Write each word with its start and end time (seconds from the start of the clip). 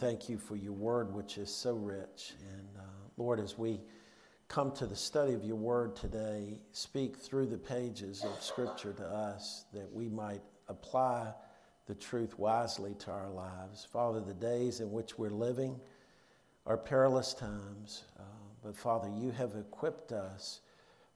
thank 0.00 0.30
you 0.30 0.38
for 0.38 0.56
your 0.56 0.72
word, 0.72 1.12
which 1.12 1.36
is 1.36 1.54
so 1.54 1.74
rich. 1.74 2.32
And 2.40 2.68
uh, 2.78 2.82
Lord, 3.18 3.38
as 3.38 3.58
we 3.58 3.82
come 4.48 4.72
to 4.72 4.86
the 4.86 4.96
study 4.96 5.34
of 5.34 5.44
your 5.44 5.56
word 5.56 5.94
today, 5.94 6.58
speak 6.72 7.18
through 7.18 7.46
the 7.46 7.58
pages 7.58 8.24
of 8.24 8.42
Scripture 8.42 8.94
to 8.94 9.04
us 9.04 9.66
that 9.74 9.92
we 9.92 10.08
might 10.08 10.40
apply 10.68 11.34
the 11.86 11.94
truth 11.94 12.38
wisely 12.38 12.94
to 13.00 13.10
our 13.10 13.28
lives. 13.28 13.86
Father, 13.92 14.20
the 14.20 14.32
days 14.32 14.80
in 14.80 14.90
which 14.90 15.18
we're 15.18 15.28
living 15.28 15.78
are 16.64 16.78
perilous 16.78 17.34
times, 17.34 18.04
uh, 18.18 18.22
but 18.64 18.74
Father, 18.74 19.10
you 19.10 19.30
have 19.32 19.54
equipped 19.54 20.12
us 20.12 20.60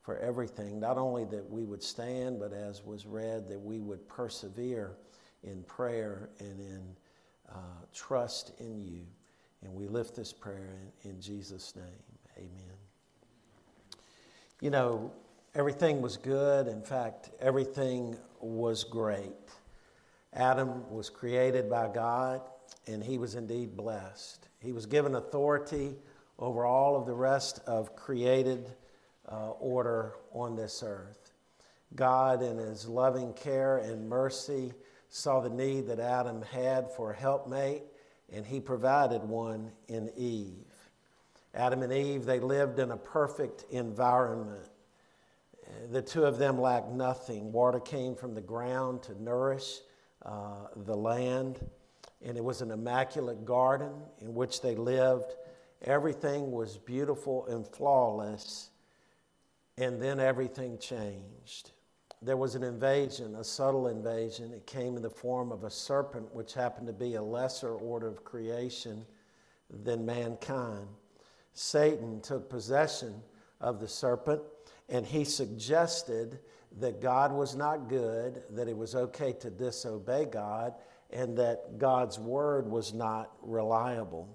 for 0.02 0.18
everything, 0.18 0.78
not 0.78 0.98
only 0.98 1.24
that 1.24 1.48
we 1.48 1.64
would 1.64 1.82
stand, 1.82 2.38
but 2.38 2.52
as 2.52 2.84
was 2.84 3.06
read, 3.06 3.48
that 3.48 3.60
we 3.60 3.80
would 3.80 4.06
persevere 4.08 4.98
in 5.42 5.62
prayer 5.62 6.28
and 6.38 6.60
in 6.60 6.96
uh, 7.50 7.84
trust 7.92 8.52
in 8.58 8.80
you. 8.80 9.02
And 9.62 9.74
we 9.74 9.86
lift 9.86 10.14
this 10.14 10.32
prayer 10.32 10.76
in, 11.04 11.10
in 11.10 11.20
Jesus' 11.20 11.74
name. 11.76 11.84
Amen. 12.36 12.76
You 14.60 14.70
know, 14.70 15.12
everything 15.54 16.02
was 16.02 16.16
good. 16.16 16.68
In 16.68 16.82
fact, 16.82 17.30
everything 17.40 18.16
was 18.40 18.84
great. 18.84 19.32
Adam 20.32 20.90
was 20.90 21.08
created 21.08 21.70
by 21.70 21.88
God, 21.88 22.40
and 22.86 23.02
he 23.02 23.18
was 23.18 23.34
indeed 23.36 23.76
blessed. 23.76 24.48
He 24.58 24.72
was 24.72 24.86
given 24.86 25.14
authority 25.14 25.94
over 26.38 26.64
all 26.66 26.96
of 26.96 27.06
the 27.06 27.14
rest 27.14 27.60
of 27.66 27.94
created 27.94 28.70
uh, 29.30 29.50
order 29.50 30.14
on 30.32 30.56
this 30.56 30.82
earth. 30.84 31.32
God, 31.94 32.42
in 32.42 32.58
his 32.58 32.88
loving 32.88 33.32
care 33.34 33.78
and 33.78 34.08
mercy, 34.08 34.72
saw 35.14 35.38
the 35.38 35.48
need 35.48 35.86
that 35.86 36.00
Adam 36.00 36.42
had 36.42 36.90
for 36.90 37.12
a 37.12 37.16
helpmate, 37.16 37.84
and 38.32 38.44
he 38.44 38.58
provided 38.58 39.22
one 39.22 39.70
in 39.86 40.10
Eve. 40.16 40.66
Adam 41.54 41.84
and 41.84 41.92
Eve, 41.92 42.24
they 42.24 42.40
lived 42.40 42.80
in 42.80 42.90
a 42.90 42.96
perfect 42.96 43.64
environment. 43.70 44.68
The 45.92 46.02
two 46.02 46.24
of 46.24 46.38
them 46.38 46.60
lacked 46.60 46.90
nothing. 46.90 47.52
Water 47.52 47.78
came 47.78 48.16
from 48.16 48.34
the 48.34 48.40
ground 48.40 49.04
to 49.04 49.22
nourish 49.22 49.78
uh, 50.26 50.66
the 50.74 50.96
land, 50.96 51.64
and 52.20 52.36
it 52.36 52.42
was 52.42 52.60
an 52.60 52.72
immaculate 52.72 53.44
garden 53.44 53.92
in 54.20 54.34
which 54.34 54.62
they 54.62 54.74
lived. 54.74 55.36
Everything 55.82 56.50
was 56.50 56.76
beautiful 56.76 57.46
and 57.46 57.64
flawless, 57.64 58.70
and 59.78 60.02
then 60.02 60.18
everything 60.18 60.76
changed 60.76 61.70
there 62.24 62.36
was 62.36 62.54
an 62.54 62.62
invasion, 62.62 63.34
a 63.34 63.44
subtle 63.44 63.88
invasion. 63.88 64.52
It 64.52 64.66
came 64.66 64.96
in 64.96 65.02
the 65.02 65.10
form 65.10 65.52
of 65.52 65.64
a 65.64 65.70
serpent, 65.70 66.34
which 66.34 66.54
happened 66.54 66.86
to 66.86 66.92
be 66.92 67.16
a 67.16 67.22
lesser 67.22 67.74
order 67.74 68.08
of 68.08 68.24
creation 68.24 69.04
than 69.70 70.06
mankind. 70.06 70.88
Satan 71.52 72.20
took 72.20 72.48
possession 72.48 73.22
of 73.60 73.78
the 73.78 73.88
serpent 73.88 74.40
and 74.88 75.06
he 75.06 75.24
suggested 75.24 76.38
that 76.80 77.00
God 77.00 77.32
was 77.32 77.54
not 77.54 77.88
good, 77.88 78.42
that 78.50 78.68
it 78.68 78.76
was 78.76 78.94
okay 78.94 79.32
to 79.34 79.50
disobey 79.50 80.26
God, 80.26 80.74
and 81.10 81.36
that 81.38 81.78
God's 81.78 82.18
word 82.18 82.68
was 82.68 82.92
not 82.92 83.32
reliable. 83.42 84.28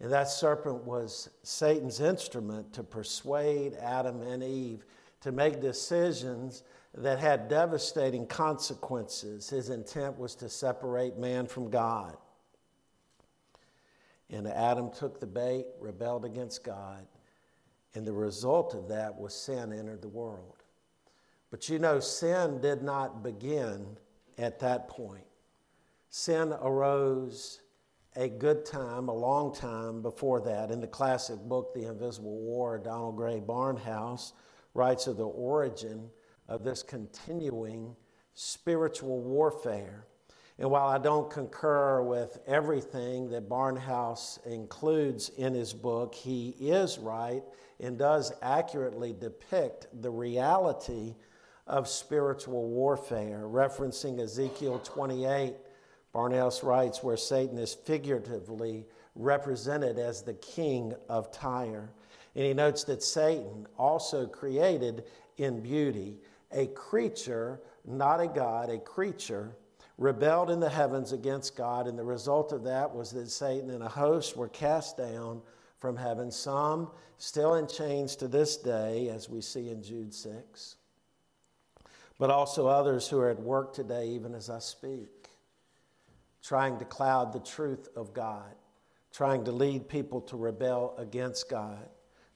And 0.00 0.12
that 0.12 0.28
serpent 0.28 0.84
was 0.84 1.30
Satan's 1.42 2.00
instrument 2.00 2.72
to 2.74 2.82
persuade 2.82 3.74
Adam 3.74 4.20
and 4.22 4.42
Eve 4.42 4.84
to 5.22 5.32
make 5.32 5.60
decisions 5.60 6.62
that 6.94 7.18
had 7.18 7.48
devastating 7.48 8.26
consequences. 8.26 9.48
His 9.48 9.70
intent 9.70 10.18
was 10.18 10.34
to 10.36 10.48
separate 10.48 11.18
man 11.18 11.46
from 11.46 11.70
God. 11.70 12.16
And 14.28 14.46
Adam 14.46 14.90
took 14.90 15.20
the 15.20 15.26
bait, 15.26 15.66
rebelled 15.80 16.24
against 16.24 16.64
God, 16.64 17.06
and 17.94 18.06
the 18.06 18.12
result 18.12 18.74
of 18.74 18.88
that 18.88 19.18
was 19.18 19.34
sin 19.34 19.72
entered 19.72 20.02
the 20.02 20.08
world. 20.08 20.56
But 21.50 21.68
you 21.68 21.78
know, 21.80 21.98
sin 21.98 22.60
did 22.60 22.82
not 22.82 23.22
begin 23.22 23.96
at 24.38 24.60
that 24.60 24.88
point. 24.88 25.24
Sin 26.10 26.54
arose 26.60 27.60
a 28.16 28.28
good 28.28 28.64
time, 28.64 29.08
a 29.08 29.14
long 29.14 29.54
time 29.54 30.02
before 30.02 30.40
that. 30.40 30.70
In 30.70 30.80
the 30.80 30.86
classic 30.86 31.38
book, 31.40 31.74
The 31.74 31.88
Invisible 31.88 32.38
War, 32.38 32.78
Donald 32.78 33.16
Grey 33.16 33.40
Barnhouse 33.40 34.32
writes 34.74 35.06
of 35.06 35.16
the 35.16 35.26
origin 35.26 36.08
of 36.50 36.64
this 36.64 36.82
continuing 36.82 37.94
spiritual 38.34 39.20
warfare. 39.22 40.04
And 40.58 40.70
while 40.70 40.88
I 40.88 40.98
don't 40.98 41.30
concur 41.30 42.02
with 42.02 42.38
everything 42.46 43.30
that 43.30 43.48
Barnhouse 43.48 44.44
includes 44.44 45.30
in 45.30 45.54
his 45.54 45.72
book, 45.72 46.14
he 46.14 46.50
is 46.60 46.98
right 46.98 47.42
and 47.78 47.96
does 47.96 48.32
accurately 48.42 49.14
depict 49.18 49.86
the 50.02 50.10
reality 50.10 51.14
of 51.66 51.88
spiritual 51.88 52.68
warfare. 52.68 53.44
Referencing 53.44 54.20
Ezekiel 54.20 54.80
28, 54.84 55.54
Barnhouse 56.14 56.62
writes, 56.62 57.02
where 57.02 57.16
Satan 57.16 57.56
is 57.56 57.72
figuratively 57.72 58.86
represented 59.14 59.98
as 59.98 60.22
the 60.22 60.34
king 60.34 60.92
of 61.08 61.30
Tyre. 61.32 61.90
And 62.34 62.44
he 62.44 62.52
notes 62.52 62.84
that 62.84 63.02
Satan 63.02 63.66
also 63.78 64.26
created 64.26 65.04
in 65.38 65.60
beauty 65.60 66.18
a 66.52 66.66
creature, 66.68 67.60
not 67.84 68.20
a 68.20 68.26
God, 68.26 68.70
a 68.70 68.78
creature, 68.78 69.56
rebelled 69.98 70.50
in 70.50 70.60
the 70.60 70.68
heavens 70.68 71.12
against 71.12 71.56
God, 71.56 71.86
and 71.86 71.98
the 71.98 72.04
result 72.04 72.52
of 72.52 72.64
that 72.64 72.94
was 72.94 73.10
that 73.10 73.30
Satan 73.30 73.70
and 73.70 73.82
a 73.82 73.88
host 73.88 74.36
were 74.36 74.48
cast 74.48 74.96
down 74.96 75.42
from 75.78 75.96
heaven, 75.96 76.30
some 76.30 76.90
still 77.18 77.54
in 77.54 77.66
chains 77.66 78.16
to 78.16 78.28
this 78.28 78.56
day, 78.56 79.08
as 79.08 79.28
we 79.28 79.40
see 79.40 79.68
in 79.68 79.82
Jude 79.82 80.12
6, 80.14 80.76
but 82.18 82.30
also 82.30 82.66
others 82.66 83.08
who 83.08 83.18
are 83.18 83.30
at 83.30 83.40
work 83.40 83.74
today, 83.74 84.08
even 84.08 84.34
as 84.34 84.50
I 84.50 84.58
speak, 84.58 85.28
trying 86.42 86.78
to 86.78 86.84
cloud 86.84 87.32
the 87.32 87.40
truth 87.40 87.88
of 87.94 88.14
God, 88.14 88.54
trying 89.12 89.44
to 89.44 89.52
lead 89.52 89.88
people 89.88 90.20
to 90.22 90.36
rebel 90.36 90.94
against 90.98 91.48
God 91.48 91.88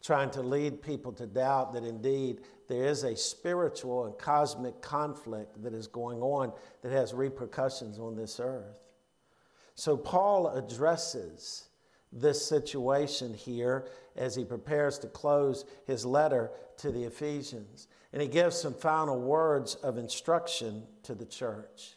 trying 0.04 0.28
to 0.28 0.42
lead 0.42 0.82
people 0.82 1.12
to 1.12 1.26
doubt 1.26 1.72
that 1.72 1.82
indeed 1.82 2.42
there 2.68 2.86
is 2.86 3.04
a 3.04 3.16
spiritual 3.16 4.06
and 4.06 4.18
cosmic 4.18 4.80
conflict 4.80 5.62
that 5.62 5.74
is 5.74 5.86
going 5.86 6.20
on 6.20 6.52
that 6.82 6.92
has 6.92 7.12
repercussions 7.12 7.98
on 7.98 8.16
this 8.16 8.40
earth. 8.40 8.78
So, 9.74 9.96
Paul 9.96 10.48
addresses 10.48 11.68
this 12.12 12.46
situation 12.46 13.34
here 13.34 13.88
as 14.16 14.36
he 14.36 14.44
prepares 14.44 14.98
to 15.00 15.08
close 15.08 15.64
his 15.86 16.06
letter 16.06 16.50
to 16.78 16.92
the 16.92 17.04
Ephesians. 17.04 17.88
And 18.12 18.22
he 18.22 18.28
gives 18.28 18.56
some 18.56 18.74
final 18.74 19.20
words 19.20 19.74
of 19.76 19.98
instruction 19.98 20.84
to 21.02 21.14
the 21.14 21.26
church. 21.26 21.94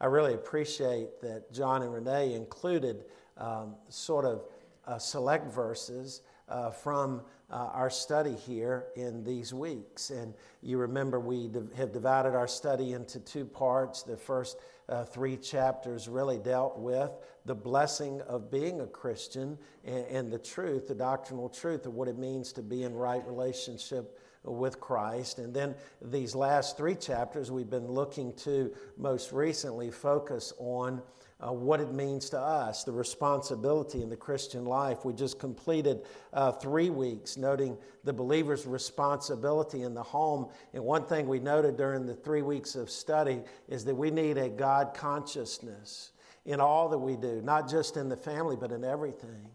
I 0.00 0.06
really 0.06 0.34
appreciate 0.34 1.20
that 1.20 1.52
John 1.52 1.82
and 1.82 1.92
Renee 1.92 2.34
included 2.34 3.04
um, 3.36 3.74
sort 3.88 4.24
of 4.24 4.44
uh, 4.86 4.98
select 4.98 5.52
verses 5.52 6.22
uh, 6.48 6.70
from 6.70 7.22
uh, 7.52 7.68
our 7.72 7.90
study 7.90 8.34
here 8.34 8.86
in 8.96 9.22
these 9.22 9.52
weeks. 9.52 10.10
And 10.10 10.34
you 10.62 10.78
remember 10.78 11.20
we 11.20 11.50
have 11.76 11.92
divided 11.92 12.34
our 12.34 12.48
study 12.48 12.92
into 12.92 13.20
two 13.20 13.44
parts. 13.44 14.02
The 14.02 14.16
first 14.16 14.58
uh, 14.88 15.04
three 15.04 15.36
chapters 15.36 16.08
really 16.08 16.38
dealt 16.38 16.78
with 16.78 17.10
the 17.44 17.54
blessing 17.54 18.20
of 18.22 18.50
being 18.50 18.80
a 18.80 18.86
Christian 18.86 19.58
and, 19.84 20.06
and 20.06 20.32
the 20.32 20.38
truth, 20.38 20.88
the 20.88 20.94
doctrinal 20.94 21.48
truth 21.48 21.86
of 21.86 21.94
what 21.94 22.08
it 22.08 22.18
means 22.18 22.52
to 22.54 22.62
be 22.62 22.84
in 22.84 22.94
right 22.94 23.26
relationship 23.26 24.18
with 24.44 24.80
Christ. 24.80 25.38
And 25.38 25.54
then 25.54 25.74
these 26.00 26.34
last 26.34 26.76
three 26.76 26.96
chapters 26.96 27.50
we've 27.50 27.70
been 27.70 27.86
looking 27.86 28.32
to 28.38 28.72
most 28.96 29.32
recently 29.32 29.90
focus 29.90 30.52
on 30.58 31.02
uh, 31.42 31.52
what 31.52 31.80
it 31.80 31.92
means 31.92 32.30
to 32.30 32.38
us, 32.38 32.84
the 32.84 32.92
responsibility 32.92 34.02
in 34.02 34.08
the 34.08 34.16
Christian 34.16 34.64
life. 34.64 35.04
We 35.04 35.12
just 35.12 35.38
completed 35.38 36.02
uh, 36.32 36.52
three 36.52 36.90
weeks 36.90 37.36
noting 37.36 37.76
the 38.04 38.12
believer's 38.12 38.66
responsibility 38.66 39.82
in 39.82 39.92
the 39.94 40.02
home. 40.02 40.48
And 40.72 40.84
one 40.84 41.04
thing 41.04 41.26
we 41.26 41.40
noted 41.40 41.76
during 41.76 42.06
the 42.06 42.14
three 42.14 42.42
weeks 42.42 42.76
of 42.76 42.90
study 42.90 43.40
is 43.68 43.84
that 43.86 43.94
we 43.94 44.10
need 44.10 44.38
a 44.38 44.48
God 44.48 44.94
consciousness 44.94 46.12
in 46.44 46.60
all 46.60 46.88
that 46.88 46.98
we 46.98 47.16
do, 47.16 47.40
not 47.42 47.68
just 47.68 47.96
in 47.96 48.08
the 48.08 48.16
family, 48.16 48.56
but 48.56 48.70
in 48.70 48.84
everything. 48.84 49.48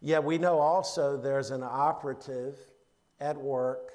Yet 0.00 0.22
we 0.22 0.38
know 0.38 0.58
also 0.58 1.16
there's 1.16 1.50
an 1.50 1.62
operative 1.62 2.56
at 3.20 3.36
work 3.36 3.92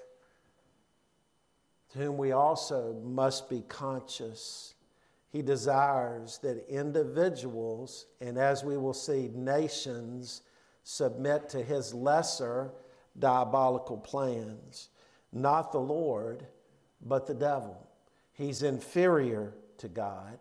to 1.92 2.00
whom 2.00 2.18
we 2.18 2.32
also 2.32 2.94
must 3.04 3.50
be 3.50 3.62
conscious 3.68 4.76
he 5.30 5.42
desires 5.42 6.40
that 6.40 6.68
individuals, 6.68 8.08
and 8.20 8.38
as 8.38 8.64
we 8.64 8.78
will 8.78 8.94
see, 8.94 9.30
nations, 9.34 10.42
submit 10.84 11.50
to 11.50 11.62
his 11.62 11.94
lesser 11.94 12.72
diabolical 13.18 13.98
plans. 13.98 14.90
Not 15.32 15.72
the 15.72 15.80
Lord, 15.80 16.48
but 17.02 17.28
the 17.28 17.36
devil. 17.36 17.88
He's 18.34 18.64
inferior 18.64 19.54
to 19.78 19.88
God. 19.88 20.40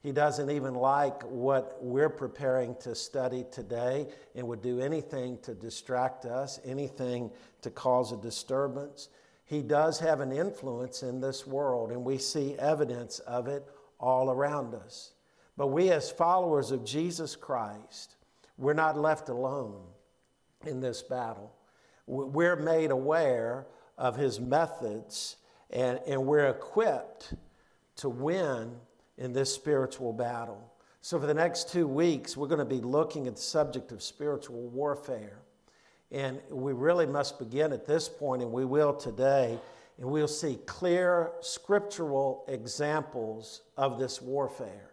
He 0.00 0.12
doesn't 0.12 0.50
even 0.50 0.74
like 0.74 1.22
what 1.22 1.78
we're 1.80 2.08
preparing 2.08 2.76
to 2.76 2.94
study 2.94 3.44
today 3.50 4.06
and 4.36 4.46
would 4.46 4.62
do 4.62 4.80
anything 4.80 5.38
to 5.38 5.54
distract 5.54 6.24
us, 6.24 6.60
anything 6.64 7.32
to 7.62 7.70
cause 7.70 8.12
a 8.12 8.16
disturbance. 8.16 9.08
He 9.44 9.62
does 9.62 9.98
have 9.98 10.20
an 10.20 10.30
influence 10.30 11.02
in 11.02 11.20
this 11.20 11.46
world, 11.46 11.90
and 11.90 12.04
we 12.04 12.18
see 12.18 12.54
evidence 12.58 13.18
of 13.20 13.48
it 13.48 13.66
all 13.98 14.30
around 14.30 14.74
us. 14.74 15.12
But 15.56 15.68
we, 15.68 15.90
as 15.90 16.10
followers 16.10 16.70
of 16.70 16.84
Jesus 16.84 17.34
Christ, 17.34 18.16
we're 18.56 18.74
not 18.74 18.96
left 18.98 19.28
alone 19.28 19.82
in 20.66 20.80
this 20.80 21.02
battle. 21.02 21.52
We're 22.06 22.56
made 22.56 22.90
aware 22.90 23.66
of 23.96 24.16
his 24.16 24.40
methods, 24.40 25.36
and, 25.70 25.98
and 26.06 26.24
we're 26.24 26.48
equipped 26.48 27.34
to 27.96 28.08
win 28.08 28.76
in 29.18 29.32
this 29.32 29.52
spiritual 29.52 30.12
battle. 30.12 30.72
So, 31.00 31.18
for 31.18 31.26
the 31.26 31.34
next 31.34 31.70
two 31.70 31.86
weeks, 31.86 32.36
we're 32.36 32.48
going 32.48 32.58
to 32.58 32.64
be 32.64 32.80
looking 32.80 33.26
at 33.26 33.36
the 33.36 33.42
subject 33.42 33.92
of 33.92 34.02
spiritual 34.02 34.68
warfare. 34.68 35.38
And 36.10 36.40
we 36.50 36.72
really 36.72 37.06
must 37.06 37.38
begin 37.38 37.72
at 37.72 37.86
this 37.86 38.08
point, 38.08 38.42
and 38.42 38.50
we 38.50 38.64
will 38.64 38.94
today, 38.94 39.58
and 39.98 40.08
we'll 40.08 40.28
see 40.28 40.58
clear 40.66 41.32
scriptural 41.40 42.44
examples 42.48 43.62
of 43.76 43.98
this 43.98 44.22
warfare. 44.22 44.92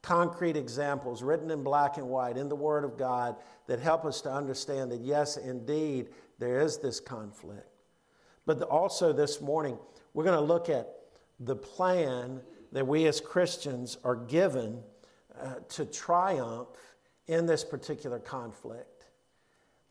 Concrete 0.00 0.56
examples 0.56 1.22
written 1.22 1.50
in 1.50 1.62
black 1.62 1.96
and 1.96 2.08
white 2.08 2.36
in 2.36 2.48
the 2.48 2.54
Word 2.54 2.84
of 2.84 2.96
God 2.96 3.36
that 3.66 3.80
help 3.80 4.04
us 4.04 4.20
to 4.20 4.30
understand 4.30 4.92
that, 4.92 5.00
yes, 5.00 5.36
indeed, 5.36 6.08
there 6.38 6.60
is 6.60 6.78
this 6.78 7.00
conflict. 7.00 7.66
But 8.46 8.60
also 8.62 9.12
this 9.12 9.40
morning, 9.40 9.78
we're 10.12 10.24
going 10.24 10.38
to 10.38 10.44
look 10.44 10.68
at 10.68 10.88
the 11.40 11.56
plan 11.56 12.40
that 12.72 12.86
we 12.86 13.06
as 13.06 13.20
Christians 13.20 13.98
are 14.04 14.16
given 14.16 14.82
uh, 15.40 15.54
to 15.70 15.84
triumph 15.86 16.68
in 17.26 17.46
this 17.46 17.64
particular 17.64 18.18
conflict. 18.18 19.06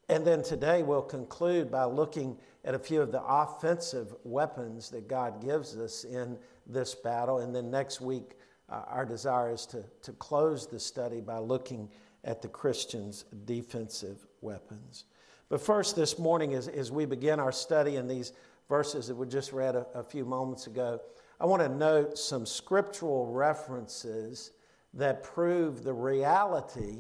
And 0.09 0.25
then 0.25 0.43
today 0.43 0.83
we'll 0.83 1.01
conclude 1.01 1.71
by 1.71 1.85
looking 1.85 2.37
at 2.65 2.73
a 2.73 2.79
few 2.79 3.01
of 3.01 3.11
the 3.11 3.21
offensive 3.23 4.13
weapons 4.23 4.89
that 4.89 5.07
God 5.07 5.41
gives 5.41 5.77
us 5.77 6.03
in 6.03 6.37
this 6.65 6.95
battle. 6.95 7.39
And 7.39 7.53
then 7.53 7.69
next 7.69 7.99
week, 7.99 8.37
uh, 8.69 8.83
our 8.87 9.05
desire 9.05 9.51
is 9.51 9.65
to, 9.67 9.83
to 10.03 10.13
close 10.13 10.67
the 10.67 10.79
study 10.79 11.19
by 11.19 11.37
looking 11.37 11.89
at 12.23 12.41
the 12.41 12.47
Christian's 12.47 13.25
defensive 13.45 14.25
weapons. 14.41 15.05
But 15.49 15.61
first, 15.61 15.95
this 15.95 16.17
morning, 16.17 16.53
as, 16.53 16.67
as 16.69 16.91
we 16.91 17.05
begin 17.05 17.39
our 17.39 17.51
study 17.51 17.97
in 17.97 18.07
these 18.07 18.31
verses 18.69 19.07
that 19.07 19.15
we 19.15 19.27
just 19.27 19.51
read 19.51 19.75
a, 19.75 19.85
a 19.93 20.03
few 20.03 20.23
moments 20.23 20.67
ago, 20.67 21.01
I 21.39 21.45
want 21.45 21.61
to 21.61 21.69
note 21.69 22.17
some 22.17 22.45
scriptural 22.45 23.25
references 23.25 24.51
that 24.93 25.23
prove 25.23 25.83
the 25.83 25.93
reality 25.93 26.99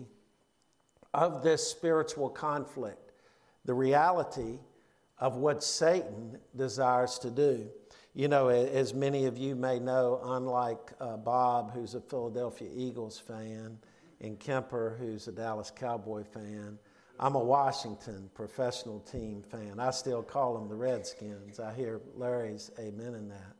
of 1.13 1.43
this 1.43 1.65
spiritual 1.65 2.29
conflict, 2.29 3.13
the 3.63 3.73
reality 3.73 4.59
of 5.19 5.35
what 5.35 5.63
Satan 5.63 6.37
desires 6.55 7.19
to 7.19 7.31
do. 7.31 7.69
You 8.13 8.27
know, 8.27 8.49
as 8.49 8.93
many 8.93 9.25
of 9.25 9.37
you 9.37 9.55
may 9.55 9.79
know, 9.79 10.19
unlike 10.23 10.91
uh, 10.99 11.17
Bob, 11.17 11.73
who's 11.73 11.95
a 11.95 12.01
Philadelphia 12.01 12.69
Eagles 12.75 13.17
fan, 13.17 13.77
and 14.21 14.39
Kemper, 14.39 14.95
who's 14.99 15.27
a 15.27 15.31
Dallas 15.31 15.71
Cowboy 15.71 16.23
fan, 16.23 16.77
I'm 17.19 17.35
a 17.35 17.43
Washington 17.43 18.29
professional 18.33 18.99
team 18.99 19.43
fan. 19.43 19.79
I 19.79 19.91
still 19.91 20.23
call 20.23 20.55
them 20.55 20.67
the 20.67 20.75
Redskins. 20.75 21.59
I 21.59 21.73
hear 21.73 22.01
Larry's 22.15 22.71
amen 22.79 23.15
in 23.15 23.29
that. 23.29 23.55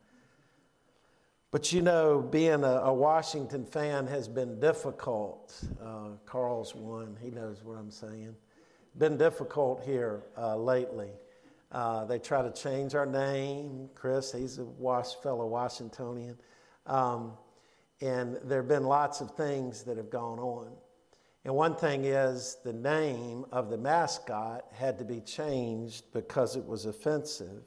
But 1.52 1.72
you 1.72 1.84
know, 1.84 2.20
being 2.20 2.64
a, 2.64 2.82
a 2.82 2.94
Washington 2.94 3.64
fan 3.64 4.08
has 4.08 4.28
been 4.28 4.60
difficult. 4.60 5.54
Uh, 5.80 6.10
Carl's 6.26 6.74
one, 6.74 7.16
he 7.22 7.30
knows 7.30 7.64
what 7.64 7.78
I'm 7.78 7.92
saying. 7.92 8.36
Been 8.98 9.18
difficult 9.18 9.84
here 9.84 10.24
uh, 10.36 10.58
lately. 10.58 11.10
Uh, 11.74 12.06
they 12.06 12.20
try 12.20 12.44
to 12.44 12.52
change 12.52 12.94
our 12.94 13.06
name. 13.06 13.90
Chris, 13.96 14.32
he's 14.32 14.60
a 14.60 14.66
fellow 15.24 15.48
Washingtonian. 15.48 16.38
Um, 16.86 17.34
and 18.00 18.38
there 18.44 18.60
have 18.60 18.68
been 18.68 18.84
lots 18.84 19.22
of 19.22 19.32
things 19.32 19.84
that 19.84 19.98
have 19.98 20.12
gone 20.12 20.38
on. 20.38 20.72
And 21.46 21.56
one 21.56 21.76
thing 21.76 22.06
is 22.06 22.58
the 22.64 22.74
name 22.74 23.46
of 23.52 23.70
the 23.70 23.78
mascot 23.78 24.66
had 24.72 25.00
to 25.00 25.06
be 25.06 25.20
changed 25.20 26.06
because 26.14 26.56
it 26.56 26.66
was 26.66 26.86
offensive. 26.86 27.64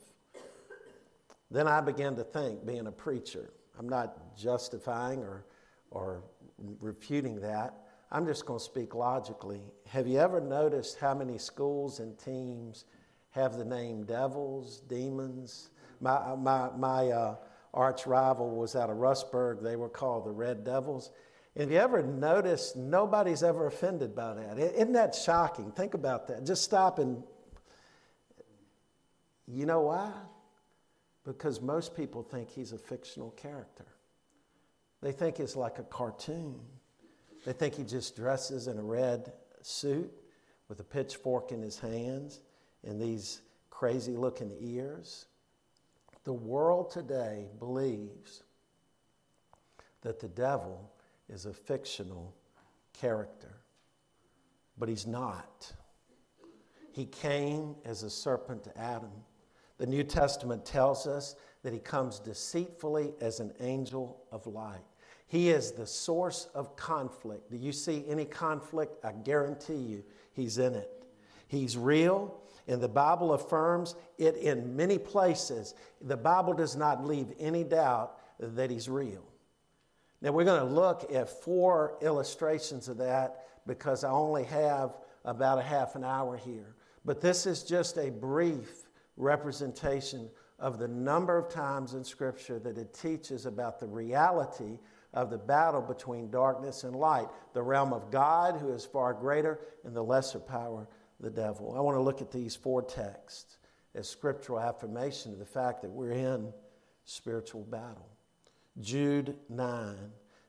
Then 1.50 1.66
I 1.66 1.80
began 1.80 2.14
to 2.16 2.24
think, 2.24 2.64
being 2.64 2.86
a 2.86 2.92
preacher, 2.92 3.50
I'm 3.78 3.88
not 3.88 4.36
justifying 4.36 5.20
or, 5.20 5.44
or 5.90 6.22
refuting 6.80 7.40
that. 7.40 7.74
I'm 8.10 8.24
just 8.24 8.46
going 8.46 8.60
to 8.60 8.64
speak 8.64 8.94
logically. 8.94 9.62
Have 9.88 10.06
you 10.06 10.18
ever 10.18 10.40
noticed 10.40 10.98
how 10.98 11.14
many 11.14 11.38
schools 11.38 11.98
and 12.00 12.16
teams 12.18 12.84
have 13.36 13.56
the 13.56 13.64
name 13.64 14.04
devils, 14.04 14.80
demons? 14.88 15.70
My, 16.00 16.34
my, 16.34 16.70
my 16.76 17.08
uh, 17.08 17.36
arch 17.72 18.06
rival 18.06 18.50
was 18.50 18.74
out 18.74 18.90
of 18.90 18.96
Rustburg. 18.96 19.62
They 19.62 19.76
were 19.76 19.88
called 19.88 20.26
the 20.26 20.32
Red 20.32 20.64
Devils. 20.64 21.12
And 21.54 21.62
have 21.62 21.70
you 21.70 21.78
ever 21.78 22.02
noticed 22.02 22.76
nobody's 22.76 23.44
ever 23.44 23.68
offended 23.68 24.14
by 24.14 24.34
that? 24.34 24.58
Isn't 24.58 24.92
that 24.92 25.14
shocking? 25.14 25.70
Think 25.70 25.94
about 25.94 26.26
that. 26.28 26.44
Just 26.44 26.64
stop 26.64 26.98
and. 26.98 27.22
You 29.48 29.64
know 29.64 29.82
why? 29.82 30.10
because 31.26 31.60
most 31.60 31.94
people 31.94 32.22
think 32.22 32.48
he's 32.48 32.72
a 32.72 32.78
fictional 32.78 33.32
character. 33.32 33.84
They 35.02 35.12
think 35.12 35.36
he's 35.38 35.56
like 35.56 35.78
a 35.78 35.82
cartoon. 35.82 36.60
They 37.44 37.52
think 37.52 37.74
he 37.74 37.82
just 37.82 38.16
dresses 38.16 38.68
in 38.68 38.78
a 38.78 38.82
red 38.82 39.32
suit 39.60 40.10
with 40.68 40.80
a 40.80 40.84
pitchfork 40.84 41.52
in 41.52 41.60
his 41.60 41.78
hands 41.78 42.40
and 42.86 43.00
these 43.00 43.42
crazy 43.70 44.16
looking 44.16 44.52
ears. 44.60 45.26
The 46.24 46.32
world 46.32 46.90
today 46.90 47.46
believes 47.58 48.42
that 50.02 50.20
the 50.20 50.28
devil 50.28 50.90
is 51.28 51.46
a 51.46 51.52
fictional 51.52 52.34
character, 52.92 53.60
but 54.78 54.88
he's 54.88 55.06
not. 55.06 55.72
He 56.92 57.04
came 57.04 57.74
as 57.84 58.02
a 58.02 58.10
serpent 58.10 58.64
to 58.64 58.78
Adam 58.78 59.12
the 59.78 59.86
New 59.86 60.04
Testament 60.04 60.64
tells 60.64 61.06
us 61.06 61.36
that 61.62 61.72
he 61.72 61.78
comes 61.78 62.18
deceitfully 62.18 63.12
as 63.20 63.40
an 63.40 63.52
angel 63.60 64.22
of 64.32 64.46
light. 64.46 64.84
He 65.26 65.50
is 65.50 65.72
the 65.72 65.86
source 65.86 66.48
of 66.54 66.76
conflict. 66.76 67.50
Do 67.50 67.56
you 67.56 67.72
see 67.72 68.04
any 68.08 68.24
conflict? 68.24 69.04
I 69.04 69.12
guarantee 69.12 69.74
you 69.74 70.04
he's 70.32 70.58
in 70.58 70.74
it. 70.74 70.90
He's 71.48 71.76
real, 71.76 72.40
and 72.68 72.80
the 72.80 72.88
Bible 72.88 73.32
affirms 73.32 73.94
it 74.18 74.37
in 74.37 74.75
many 74.75 74.99
places. 74.99 75.75
The 76.00 76.16
Bible 76.16 76.52
does 76.52 76.76
not 76.76 77.04
leave 77.04 77.32
any 77.38 77.64
doubt 77.64 78.18
that 78.38 78.70
he's 78.70 78.88
real. 78.88 79.25
Now, 80.20 80.32
we're 80.32 80.44
going 80.44 80.66
to 80.66 80.75
look 80.75 81.12
at 81.12 81.28
four 81.28 81.99
illustrations 82.00 82.88
of 82.88 82.99
that 82.99 83.46
because 83.66 84.02
I 84.02 84.11
only 84.11 84.44
have 84.44 84.96
about 85.25 85.58
a 85.58 85.62
half 85.62 85.94
an 85.94 86.04
hour 86.04 86.37
here. 86.37 86.75
But 87.04 87.20
this 87.20 87.46
is 87.46 87.62
just 87.62 87.99
a 87.99 88.11
brief 88.11 88.88
representation 89.16 90.28
of 90.58 90.78
the 90.78 90.88
number 90.88 91.37
of 91.37 91.49
times 91.49 91.94
in 91.94 92.02
Scripture 92.02 92.58
that 92.61 92.78
it 92.78 92.94
teaches 92.94 93.46
about 93.46 93.78
the 93.78 93.87
reality 93.87 94.78
of 95.12 95.30
the 95.30 95.38
battle 95.38 95.82
between 95.82 96.30
darkness 96.30 96.85
and 96.85 96.96
light, 96.96 97.28
the 97.52 97.62
realm 97.62 97.92
of 97.92 98.11
God, 98.11 98.56
who 98.56 98.73
is 98.73 98.85
far 98.85 99.12
greater, 99.14 99.61
and 99.85 99.94
the 99.94 100.02
lesser 100.02 100.38
power, 100.38 100.88
the 101.20 101.30
devil. 101.30 101.75
I 101.76 101.80
want 101.80 101.96
to 101.96 102.02
look 102.02 102.20
at 102.20 102.30
these 102.30 102.54
four 102.54 102.82
texts 102.82 103.58
as 103.94 104.08
scriptural 104.08 104.61
affirmation 104.61 105.32
of 105.32 105.38
the 105.38 105.46
fact 105.46 105.82
that 105.82 105.90
we're 105.90 106.12
in 106.12 106.52
spiritual 107.04 107.62
battle. 107.62 108.08
Jude 108.80 109.37
9. 109.49 109.96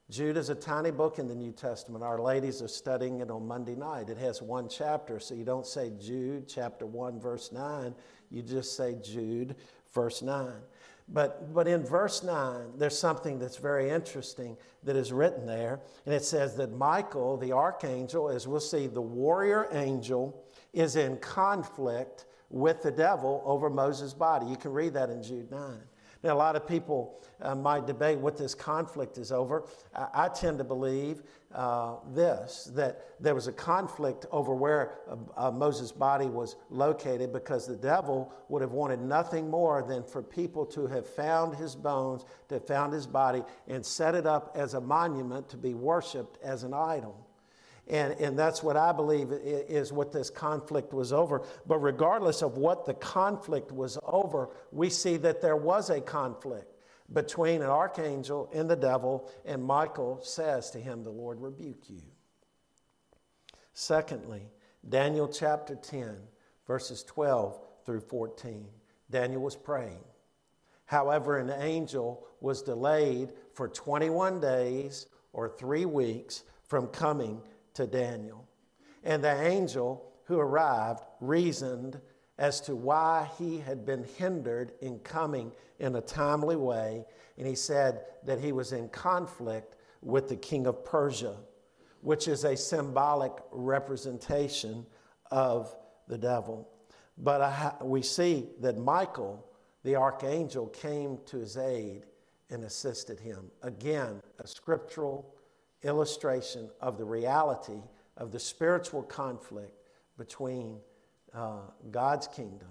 Jude 0.10 0.38
is 0.38 0.50
a 0.50 0.56
tiny 0.56 0.92
book 0.92 1.20
in 1.20 1.28
the 1.28 1.36
New 1.36 1.52
Testament. 1.52 2.04
Our 2.04 2.20
ladies 2.20 2.62
are 2.62 2.68
studying 2.68 3.20
it 3.20 3.30
on 3.30 3.46
Monday 3.46 3.76
night. 3.76 4.10
It 4.10 4.18
has 4.18 4.42
one 4.42 4.70
chapter, 4.70 5.20
so 5.20 5.36
you 5.36 5.44
don't 5.44 5.66
say 5.66 5.92
Jude, 6.00 6.48
chapter 6.48 6.86
1, 6.86 7.20
verse 7.20 7.52
9. 7.52 7.94
You 8.32 8.42
just 8.42 8.78
say 8.78 8.96
Jude, 9.04 9.56
verse 9.94 10.22
9. 10.22 10.52
But, 11.10 11.54
but 11.54 11.68
in 11.68 11.84
verse 11.84 12.24
9, 12.24 12.74
there's 12.78 12.98
something 12.98 13.40
that's 13.40 13.58
very 13.58 13.90
interesting 13.90 14.58
that 14.84 14.96
is 14.96 15.12
written 15.14 15.46
there. 15.46 15.80
And 16.06 16.14
it 16.14 16.24
says 16.24 16.56
that 16.56 16.74
Michael, 16.74 17.38
the 17.38 17.54
archangel, 17.54 18.30
as 18.30 18.48
we'll 18.48 18.60
see, 18.60 18.88
the 18.88 19.02
warrior 19.02 19.68
angel, 19.72 20.42
is 20.78 20.96
in 20.96 21.18
conflict 21.18 22.26
with 22.50 22.84
the 22.84 22.92
devil 22.92 23.42
over 23.46 23.68
Moses' 23.70 24.14
body. 24.14 24.46
You 24.46 24.56
can 24.56 24.72
read 24.72 24.94
that 24.94 25.10
in 25.10 25.24
Jude 25.24 25.50
9. 25.50 25.80
Now, 26.24 26.34
a 26.34 26.36
lot 26.36 26.56
of 26.56 26.68
people 26.68 27.20
uh, 27.42 27.56
might 27.56 27.86
debate 27.86 28.18
what 28.20 28.38
this 28.38 28.54
conflict 28.56 29.18
is 29.18 29.32
over. 29.32 29.66
I, 29.96 30.08
I 30.14 30.28
tend 30.30 30.58
to 30.60 30.64
believe 30.64 31.24
uh, 31.54 31.96
this 32.14 32.70
that 32.76 33.06
there 33.20 33.34
was 33.34 33.48
a 33.48 33.52
conflict 33.52 34.26
over 34.32 34.54
where 34.54 35.00
uh, 35.10 35.48
uh, 35.48 35.52
Moses' 35.52 35.92
body 35.92 36.28
was 36.28 36.56
located 36.70 37.34
because 37.34 37.66
the 37.66 37.76
devil 37.76 38.32
would 38.50 38.62
have 38.62 38.72
wanted 38.72 39.02
nothing 39.02 39.50
more 39.50 39.84
than 39.84 40.04
for 40.04 40.22
people 40.22 40.66
to 40.68 40.88
have 40.88 41.08
found 41.08 41.56
his 41.56 41.76
bones, 41.76 42.24
to 42.50 42.56
have 42.56 42.68
found 42.68 42.94
his 42.94 43.08
body, 43.08 43.44
and 43.68 43.86
set 43.86 44.14
it 44.14 44.26
up 44.26 44.56
as 44.56 44.74
a 44.74 44.82
monument 44.82 45.50
to 45.50 45.58
be 45.58 45.74
worshiped 45.74 46.38
as 46.44 46.64
an 46.64 46.74
idol. 46.74 47.27
And, 47.90 48.14
and 48.20 48.38
that's 48.38 48.62
what 48.62 48.76
I 48.76 48.92
believe 48.92 49.32
is 49.32 49.94
what 49.94 50.12
this 50.12 50.30
conflict 50.30 50.94
was 50.94 51.14
over. 51.14 51.44
But 51.66 51.78
regardless 51.78 52.42
of 52.42 52.58
what 52.58 52.86
the 52.86 52.94
conflict 52.94 53.72
was 53.72 53.98
over, 54.04 54.50
we 54.72 54.90
see 54.90 55.18
that 55.18 55.42
there 55.42 55.56
was 55.56 55.90
a 55.90 56.02
conflict 56.02 56.78
between 57.14 57.62
an 57.62 57.70
archangel 57.70 58.50
and 58.54 58.70
the 58.70 58.76
devil, 58.76 59.32
and 59.46 59.64
Michael 59.64 60.20
says 60.22 60.70
to 60.72 60.80
him, 60.80 61.04
The 61.04 61.10
Lord 61.10 61.40
rebuke 61.40 61.90
you. 61.90 62.02
Secondly, 63.74 64.50
Daniel 64.88 65.28
chapter 65.28 65.76
10, 65.76 66.18
verses 66.66 67.04
12 67.04 67.60
through 67.86 68.02
14. 68.02 68.66
Daniel 69.10 69.42
was 69.42 69.56
praying. 69.56 70.04
However, 70.86 71.38
an 71.38 71.52
angel 71.62 72.28
was 72.42 72.62
delayed 72.62 73.34
for 73.54 73.68
21 73.68 74.40
days 74.40 75.08
or 75.32 75.50
three 75.50 75.86
weeks 75.86 76.44
from 76.64 76.88
coming 76.88 77.42
to 77.78 77.88
Daniel. 77.88 78.48
And 79.04 79.24
the 79.24 79.42
angel 79.42 80.12
who 80.26 80.40
arrived 80.40 81.04
reasoned 81.22 82.00
as 82.38 82.60
to 82.62 82.76
why 82.76 83.30
he 83.38 83.60
had 83.60 83.86
been 83.86 84.04
hindered 84.18 84.74
in 84.82 85.00
coming 85.00 85.52
in 85.80 85.96
a 85.96 86.02
timely 86.02 86.56
way. 86.56 87.06
And 87.38 87.48
he 87.48 87.56
said 87.56 88.02
that 88.26 88.40
he 88.40 88.52
was 88.52 88.74
in 88.74 88.90
conflict 88.90 89.76
with 90.02 90.28
the 90.28 90.36
king 90.36 90.68
of 90.68 90.84
Persia, 90.84 91.38
which 92.02 92.28
is 92.28 92.44
a 92.44 92.58
symbolic 92.58 93.34
representation 93.52 94.86
of 95.32 95.76
the 96.08 96.18
devil. 96.18 96.68
But 97.18 97.86
we 97.86 98.02
see 98.02 98.50
that 98.60 98.78
Michael, 98.78 99.46
the 99.84 99.96
archangel, 99.96 100.68
came 100.68 101.20
to 101.26 101.38
his 101.38 101.58
aid 101.58 102.06
and 102.50 102.64
assisted 102.64 103.20
him. 103.20 103.52
Again, 103.62 104.22
a 104.40 104.48
scriptural 104.48 105.34
illustration 105.84 106.70
of 106.82 106.98
the 106.98 107.06
reality 107.06 107.82
of 108.18 108.32
the 108.32 108.40
spiritual 108.40 109.04
conflict 109.04 109.74
between 110.18 110.80
uh, 111.34 111.60
God's 111.92 112.28
kingdom 112.28 112.70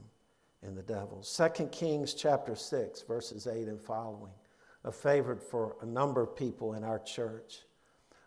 and 0.63 0.77
the 0.77 0.83
devil's. 0.83 1.41
2 1.57 1.67
Kings 1.67 2.15
chapter 2.15 2.57
6, 2.57 3.03
verses 3.03 3.47
8 3.47 3.69
and 3.69 3.81
following, 3.81 4.33
a 4.85 4.93
favorite 4.93 5.43
for 5.43 5.77
a 5.83 5.87
number 5.87 6.23
of 6.23 6.37
people 6.37 6.75
in 6.75 6.83
our 6.83 6.99
church. 6.99 7.61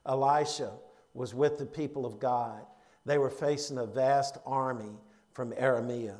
Elisha 0.05 0.71
was 1.13 1.33
with 1.33 1.57
the 1.57 1.65
people 1.65 2.05
of 2.05 2.19
God. 2.19 2.61
They 3.05 3.17
were 3.17 3.29
facing 3.29 3.77
a 3.77 3.85
vast 3.85 4.37
army 4.45 4.97
from 5.33 5.51
Aramea. 5.53 6.15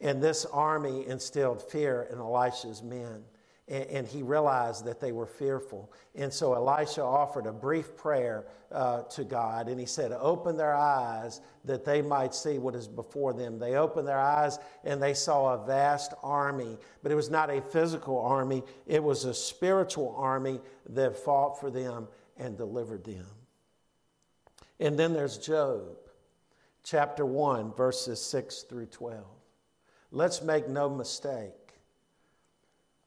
And 0.00 0.22
this 0.22 0.44
army 0.44 1.06
instilled 1.06 1.60
fear 1.60 2.08
in 2.12 2.18
Elisha's 2.18 2.82
men 2.82 3.24
and, 3.68 4.06
he 4.06 4.22
realized 4.22 4.86
that 4.86 5.00
they 5.00 5.12
were 5.12 5.26
fearful. 5.26 5.92
And 6.14 6.32
so 6.32 6.54
Elisha 6.54 7.02
offered 7.02 7.46
a 7.46 7.52
brief 7.52 7.96
prayer 7.96 8.46
uh, 8.72 9.02
to 9.02 9.24
God, 9.24 9.68
and 9.68 9.78
he 9.78 9.84
said, 9.84 10.12
Open 10.12 10.56
their 10.56 10.74
eyes 10.74 11.40
that 11.64 11.84
they 11.84 12.00
might 12.00 12.34
see 12.34 12.58
what 12.58 12.74
is 12.74 12.88
before 12.88 13.34
them. 13.34 13.58
They 13.58 13.74
opened 13.74 14.08
their 14.08 14.20
eyes 14.20 14.58
and 14.84 15.02
they 15.02 15.12
saw 15.12 15.54
a 15.54 15.66
vast 15.66 16.14
army, 16.22 16.78
but 17.02 17.12
it 17.12 17.14
was 17.14 17.30
not 17.30 17.50
a 17.50 17.60
physical 17.60 18.18
army, 18.18 18.62
it 18.86 19.02
was 19.02 19.24
a 19.24 19.34
spiritual 19.34 20.14
army 20.16 20.60
that 20.90 21.16
fought 21.16 21.60
for 21.60 21.70
them 21.70 22.08
and 22.38 22.56
delivered 22.56 23.04
them. 23.04 23.26
And 24.80 24.98
then 24.98 25.12
there's 25.12 25.36
Job, 25.36 25.98
chapter 26.84 27.26
1, 27.26 27.74
verses 27.74 28.20
6 28.22 28.62
through 28.62 28.86
12. 28.86 29.24
Let's 30.10 30.40
make 30.40 30.68
no 30.68 30.88
mistake. 30.88 31.52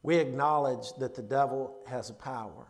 We 0.03 0.17
acknowledge 0.17 0.93
that 0.99 1.15
the 1.15 1.21
devil 1.21 1.75
has 1.85 2.11
power, 2.11 2.67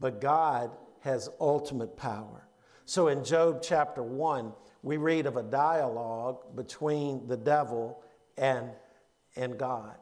but 0.00 0.20
God 0.20 0.70
has 1.00 1.28
ultimate 1.40 1.96
power. 1.96 2.48
So 2.86 3.08
in 3.08 3.24
Job 3.24 3.60
chapter 3.62 4.02
1, 4.02 4.52
we 4.82 4.96
read 4.96 5.26
of 5.26 5.36
a 5.36 5.42
dialogue 5.42 6.56
between 6.56 7.26
the 7.26 7.36
devil 7.36 8.02
and, 8.36 8.70
and 9.36 9.58
God. 9.58 9.96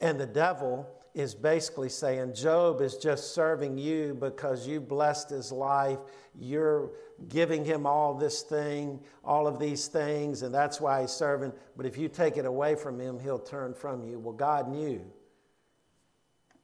And 0.00 0.18
the 0.18 0.26
devil 0.26 0.88
is 1.14 1.34
basically 1.34 1.88
saying, 1.88 2.34
Job 2.34 2.80
is 2.80 2.96
just 2.96 3.34
serving 3.34 3.78
you 3.78 4.14
because 4.14 4.66
you 4.66 4.80
blessed 4.80 5.30
his 5.30 5.50
life. 5.50 5.98
You're 6.38 6.92
giving 7.28 7.64
him 7.64 7.86
all 7.86 8.14
this 8.14 8.42
thing, 8.42 9.00
all 9.24 9.48
of 9.48 9.58
these 9.58 9.88
things, 9.88 10.42
and 10.42 10.54
that's 10.54 10.80
why 10.80 11.00
he's 11.00 11.10
serving. 11.10 11.52
But 11.76 11.86
if 11.86 11.98
you 11.98 12.08
take 12.08 12.36
it 12.36 12.46
away 12.46 12.76
from 12.76 13.00
him, 13.00 13.18
he'll 13.18 13.40
turn 13.40 13.74
from 13.74 14.04
you. 14.04 14.20
Well, 14.20 14.34
God 14.34 14.68
knew 14.68 15.04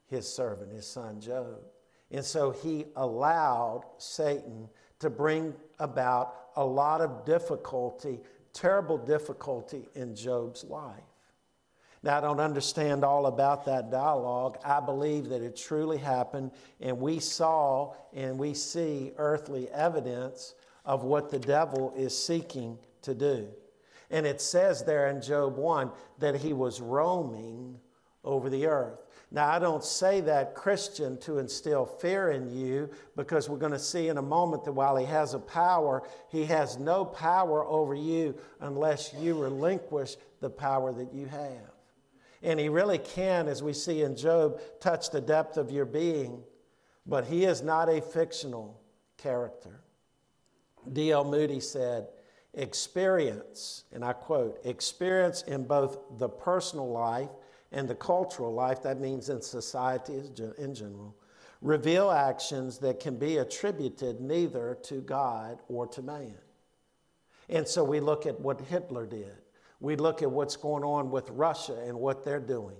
his 0.07 0.27
servant, 0.27 0.71
his 0.71 0.87
son 0.87 1.19
Job. 1.19 1.61
And 2.11 2.23
so 2.23 2.51
he 2.51 2.85
allowed 2.95 3.83
Satan 3.97 4.69
to 4.99 5.09
bring 5.09 5.53
about 5.79 6.35
a 6.55 6.65
lot 6.65 7.01
of 7.01 7.25
difficulty, 7.25 8.19
terrible 8.53 8.97
difficulty 8.97 9.89
in 9.95 10.15
Job's 10.15 10.63
life. 10.63 11.01
Now, 12.03 12.19
I 12.19 12.21
don't 12.21 12.39
understand 12.39 13.03
all 13.03 13.25
about 13.25 13.65
that 13.65 13.89
dialogue. 13.89 14.59
I 14.63 14.79
believe 14.79 15.29
that 15.29 15.41
it 15.41 15.55
truly 15.55 15.97
happened, 15.97 16.51
and 16.79 16.99
we 16.99 17.19
saw 17.19 17.95
and 18.13 18.37
we 18.37 18.53
see 18.53 19.11
earthly 19.17 19.69
evidence 19.71 20.53
of 20.85 21.03
what 21.03 21.31
the 21.31 21.39
devil 21.39 21.91
is 21.97 22.15
seeking 22.15 22.77
to 23.01 23.15
do. 23.15 23.47
And 24.11 24.27
it 24.27 24.39
says 24.39 24.83
there 24.83 25.09
in 25.09 25.19
Job 25.19 25.57
1 25.57 25.91
that 26.19 26.35
he 26.35 26.53
was 26.53 26.79
roaming 26.79 27.79
over 28.25 28.49
the 28.49 28.65
earth. 28.65 28.99
Now, 29.31 29.49
I 29.49 29.59
don't 29.59 29.83
say 29.83 30.21
that, 30.21 30.55
Christian, 30.55 31.17
to 31.19 31.39
instill 31.39 31.85
fear 31.85 32.31
in 32.31 32.55
you 32.55 32.89
because 33.15 33.49
we're 33.49 33.57
going 33.57 33.71
to 33.71 33.79
see 33.79 34.07
in 34.07 34.17
a 34.17 34.21
moment 34.21 34.63
that 34.65 34.71
while 34.71 34.95
he 34.95 35.05
has 35.05 35.33
a 35.33 35.39
power, 35.39 36.03
he 36.29 36.45
has 36.45 36.77
no 36.77 37.03
power 37.03 37.65
over 37.65 37.95
you 37.95 38.35
unless 38.61 39.13
you 39.13 39.41
relinquish 39.41 40.15
the 40.41 40.49
power 40.49 40.93
that 40.93 41.13
you 41.13 41.25
have. 41.25 41.71
And 42.43 42.59
he 42.59 42.69
really 42.69 42.99
can, 42.99 43.47
as 43.47 43.63
we 43.63 43.73
see 43.73 44.03
in 44.03 44.15
Job, 44.15 44.61
touch 44.79 45.09
the 45.09 45.21
depth 45.21 45.57
of 45.57 45.71
your 45.71 45.85
being, 45.85 46.43
but 47.07 47.25
he 47.25 47.45
is 47.45 47.61
not 47.61 47.89
a 47.89 48.01
fictional 48.01 48.79
character. 49.17 49.81
D.L. 50.93 51.23
Moody 51.25 51.59
said, 51.59 52.07
Experience, 52.53 53.83
and 53.91 54.05
I 54.05 54.13
quote, 54.13 54.59
experience 54.63 55.41
in 55.41 55.65
both 55.65 55.97
the 56.19 56.29
personal 56.29 56.89
life 56.89 57.29
and 57.75 57.89
the 57.89 57.95
cultural 57.95 58.53
life, 58.53 58.81
that 58.83 59.01
means 59.01 59.27
in 59.27 59.41
society 59.41 60.13
in 60.57 60.73
general, 60.73 61.13
reveal 61.61 62.09
actions 62.09 62.77
that 62.79 63.01
can 63.01 63.17
be 63.17 63.37
attributed 63.37 64.21
neither 64.21 64.77
to 64.83 65.01
God 65.01 65.59
or 65.67 65.85
to 65.87 66.01
man. 66.01 66.37
And 67.49 67.67
so 67.67 67.83
we 67.83 67.99
look 67.99 68.25
at 68.25 68.39
what 68.39 68.61
Hitler 68.61 69.05
did. 69.05 69.35
We 69.81 69.97
look 69.97 70.21
at 70.21 70.31
what's 70.31 70.55
going 70.55 70.85
on 70.85 71.11
with 71.11 71.29
Russia 71.31 71.77
and 71.85 71.99
what 71.99 72.23
they're 72.23 72.39
doing. 72.39 72.77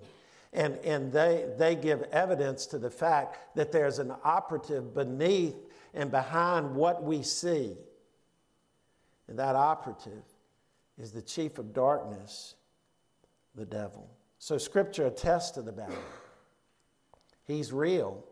And, 0.54 0.78
and 0.78 1.12
they, 1.12 1.46
they 1.58 1.76
give 1.76 2.04
evidence 2.04 2.66
to 2.68 2.78
the 2.78 2.90
fact 2.90 3.58
that 3.58 3.74
there's 3.74 4.00
an 4.00 4.14
operative 4.24 4.94
beneath 4.94 5.58
and 5.94 6.10
behind 6.10 6.74
what 6.74 7.04
we 7.04 7.22
see. 7.22 7.76
And 9.28 9.38
that 9.40 9.58
operative 9.58 10.24
is 10.98 11.12
the 11.12 11.22
chief 11.22 11.60
of 11.60 11.74
darkness, 11.74 12.56
the 13.56 13.66
devil. 13.66 14.15
So 14.46 14.60
Scripture 14.60 15.08
attests 15.08 15.50
to 15.54 15.64
the 15.64 15.72
battle. 15.72 15.98
He's 17.46 17.74
real. 17.74 18.24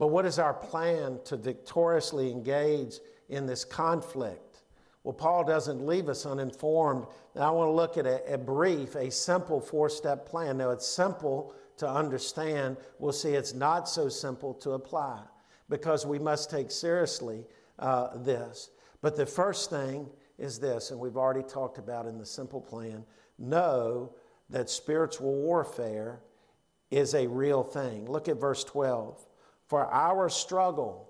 But 0.00 0.08
what 0.08 0.26
is 0.26 0.40
our 0.40 0.52
plan 0.52 1.20
to 1.26 1.36
victoriously 1.36 2.32
engage 2.32 2.98
in 3.28 3.46
this 3.46 3.64
conflict? 3.64 4.62
Well, 5.04 5.12
Paul 5.12 5.44
doesn't 5.44 5.86
leave 5.86 6.08
us 6.08 6.26
uninformed. 6.26 7.06
Now, 7.36 7.42
I 7.42 7.50
want 7.52 7.68
to 7.68 7.72
look 7.72 7.96
at 7.98 8.04
a, 8.04 8.34
a 8.34 8.36
brief, 8.36 8.96
a 8.96 9.12
simple 9.12 9.60
four 9.60 9.88
step 9.88 10.26
plan. 10.26 10.56
Now, 10.56 10.70
it's 10.70 10.88
simple 10.88 11.54
to 11.76 11.88
understand. 11.88 12.78
We'll 12.98 13.12
see 13.12 13.34
it's 13.34 13.54
not 13.54 13.88
so 13.88 14.08
simple 14.08 14.54
to 14.54 14.72
apply 14.72 15.20
because 15.68 16.04
we 16.04 16.18
must 16.18 16.50
take 16.50 16.72
seriously 16.72 17.44
uh, 17.78 18.16
this. 18.16 18.70
But 19.02 19.14
the 19.14 19.24
first 19.26 19.70
thing 19.70 20.10
is 20.36 20.58
this, 20.58 20.90
and 20.90 20.98
we've 20.98 21.16
already 21.16 21.44
talked 21.44 21.78
about 21.78 22.06
in 22.06 22.18
the 22.18 22.26
simple 22.26 22.60
plan 22.60 23.04
know 23.38 24.12
that 24.50 24.70
spiritual 24.70 25.34
warfare 25.34 26.20
is 26.90 27.14
a 27.14 27.26
real 27.26 27.62
thing. 27.62 28.10
Look 28.10 28.28
at 28.28 28.40
verse 28.40 28.64
12. 28.64 29.26
For 29.66 29.86
our 29.86 30.28
struggle, 30.28 31.08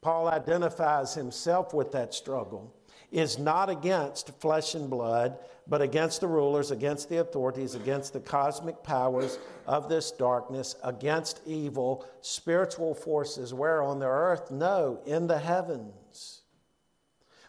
Paul 0.00 0.28
identifies 0.28 1.14
himself 1.14 1.74
with 1.74 1.92
that 1.92 2.14
struggle. 2.14 2.74
is 3.12 3.38
not 3.38 3.68
against 3.68 4.30
flesh 4.40 4.74
and 4.76 4.88
blood, 4.88 5.36
but 5.66 5.82
against 5.82 6.20
the 6.20 6.28
rulers, 6.28 6.70
against 6.70 7.08
the 7.08 7.18
authorities, 7.18 7.74
against 7.74 8.12
the 8.12 8.20
cosmic 8.20 8.82
powers 8.82 9.38
of 9.66 9.88
this 9.88 10.12
darkness, 10.12 10.76
against 10.84 11.40
evil 11.44 12.06
spiritual 12.20 12.94
forces, 12.94 13.52
where 13.52 13.82
on 13.82 13.98
the 13.98 14.06
earth? 14.06 14.50
No, 14.50 15.00
in 15.06 15.26
the 15.26 15.38
heavens. 15.38 16.42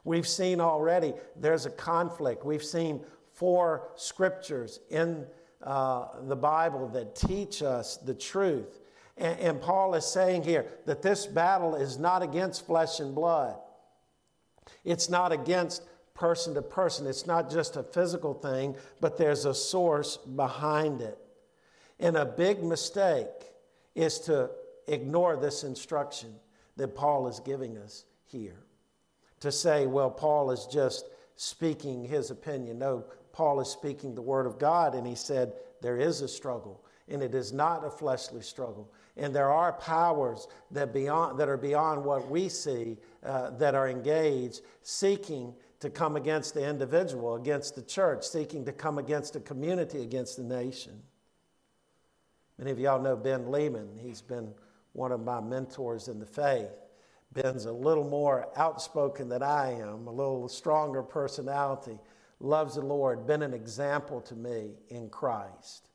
We've 0.03 0.27
seen 0.27 0.59
already 0.59 1.13
there's 1.35 1.67
a 1.67 1.71
conflict. 1.71 2.43
We've 2.43 2.63
seen 2.63 3.01
four 3.41 3.89
scriptures 3.95 4.81
in 4.91 5.25
uh, 5.63 6.09
the 6.27 6.35
Bible 6.35 6.87
that 6.89 7.15
teach 7.15 7.63
us 7.63 7.97
the 7.97 8.13
truth. 8.13 8.81
And, 9.17 9.39
and 9.39 9.61
Paul 9.61 9.95
is 9.95 10.05
saying 10.05 10.43
here 10.43 10.67
that 10.85 11.01
this 11.01 11.25
battle 11.25 11.73
is 11.73 11.97
not 11.97 12.21
against 12.21 12.67
flesh 12.67 12.99
and 12.99 13.15
blood. 13.15 13.55
It's 14.85 15.09
not 15.09 15.31
against 15.31 15.81
person 16.13 16.53
to 16.53 16.61
person. 16.61 17.07
It's 17.07 17.25
not 17.25 17.49
just 17.49 17.77
a 17.77 17.81
physical 17.81 18.35
thing, 18.35 18.75
but 18.99 19.17
there's 19.17 19.45
a 19.45 19.55
source 19.55 20.17
behind 20.17 21.01
it. 21.01 21.17
And 21.99 22.17
a 22.17 22.25
big 22.25 22.63
mistake 22.63 23.25
is 23.95 24.19
to 24.19 24.51
ignore 24.87 25.35
this 25.35 25.63
instruction 25.63 26.35
that 26.77 26.93
Paul 26.93 27.27
is 27.27 27.39
giving 27.39 27.75
us 27.79 28.05
here. 28.27 28.59
To 29.39 29.51
say, 29.51 29.87
well, 29.87 30.11
Paul 30.11 30.51
is 30.51 30.67
just 30.67 31.05
speaking 31.37 32.05
his 32.05 32.29
opinion. 32.29 32.77
No, 32.77 33.03
Paul 33.33 33.59
is 33.61 33.69
speaking 33.69 34.15
the 34.15 34.21
word 34.21 34.45
of 34.45 34.59
God, 34.59 34.95
and 34.95 35.05
he 35.05 35.15
said, 35.15 35.53
there 35.81 35.97
is 35.97 36.21
a 36.21 36.27
struggle, 36.27 36.83
and 37.07 37.23
it 37.23 37.33
is 37.33 37.51
not 37.51 37.85
a 37.85 37.89
fleshly 37.89 38.41
struggle. 38.41 38.91
And 39.17 39.35
there 39.35 39.51
are 39.51 39.73
powers 39.73 40.47
that, 40.71 40.93
beyond, 40.93 41.39
that 41.39 41.49
are 41.49 41.57
beyond 41.57 42.03
what 42.03 42.29
we 42.29 42.49
see 42.49 42.97
uh, 43.23 43.51
that 43.51 43.75
are 43.75 43.89
engaged, 43.89 44.61
seeking 44.83 45.53
to 45.79 45.89
come 45.89 46.15
against 46.15 46.53
the 46.53 46.67
individual, 46.67 47.35
against 47.35 47.75
the 47.75 47.81
church, 47.81 48.23
seeking 48.23 48.63
to 48.65 48.71
come 48.71 48.97
against 48.97 49.33
the 49.33 49.39
community, 49.39 50.03
against 50.03 50.37
the 50.37 50.43
nation. 50.43 51.01
Many 52.57 52.71
of 52.71 52.79
y'all 52.79 53.01
know 53.01 53.15
Ben 53.15 53.49
Lehman. 53.49 53.89
He's 53.97 54.21
been 54.21 54.53
one 54.93 55.11
of 55.11 55.21
my 55.21 55.41
mentors 55.41 56.07
in 56.07 56.19
the 56.19 56.25
faith. 56.25 56.69
Ben's 57.33 57.65
a 57.65 57.71
little 57.71 58.07
more 58.07 58.47
outspoken 58.55 59.29
than 59.29 59.41
I 59.41 59.71
am, 59.79 60.05
a 60.05 60.11
little 60.11 60.47
stronger 60.47 61.01
personality, 61.01 61.97
loves 62.43 62.75
the 62.75 62.81
Lord, 62.81 63.27
been 63.27 63.41
an 63.41 63.53
example 63.53 64.21
to 64.21 64.35
me 64.35 64.71
in 64.89 65.09
Christ. 65.09 65.87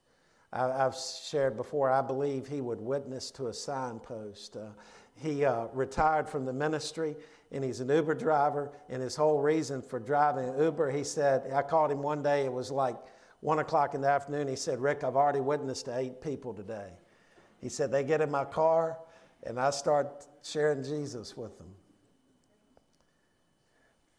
I, 0.52 0.68
have 0.68 0.96
shared 0.96 1.56
before, 1.56 1.90
I 1.90 2.00
believe 2.00 2.46
he 2.46 2.60
would 2.60 2.80
witness 2.80 3.30
to 3.32 3.48
a 3.48 3.52
signpost. 3.52 4.56
Uh, 4.56 4.68
he 5.16 5.44
uh, 5.44 5.66
retired 5.72 6.28
from 6.28 6.44
the 6.44 6.52
ministry 6.52 7.16
and 7.52 7.62
he's 7.64 7.80
an 7.80 7.88
Uber 7.88 8.14
driver. 8.14 8.72
And 8.88 9.02
his 9.02 9.16
whole 9.16 9.40
reason 9.40 9.82
for 9.82 9.98
driving 9.98 10.56
Uber, 10.58 10.90
he 10.90 11.04
said, 11.04 11.52
I 11.52 11.62
called 11.62 11.90
him 11.90 12.02
one 12.02 12.22
day, 12.22 12.44
it 12.44 12.52
was 12.52 12.70
like 12.70 12.96
one 13.40 13.58
o'clock 13.58 13.94
in 13.94 14.00
the 14.00 14.08
afternoon. 14.08 14.48
He 14.48 14.56
said, 14.56 14.80
Rick, 14.80 15.04
I've 15.04 15.16
already 15.16 15.40
witnessed 15.40 15.86
to 15.86 15.98
eight 15.98 16.20
people 16.20 16.54
today. 16.54 16.90
He 17.60 17.68
said, 17.68 17.90
they 17.90 18.04
get 18.04 18.20
in 18.20 18.30
my 18.30 18.44
car 18.44 18.98
and 19.42 19.60
I 19.60 19.70
start 19.70 20.26
sharing 20.42 20.82
Jesus 20.82 21.36
with 21.36 21.58
them 21.58 21.68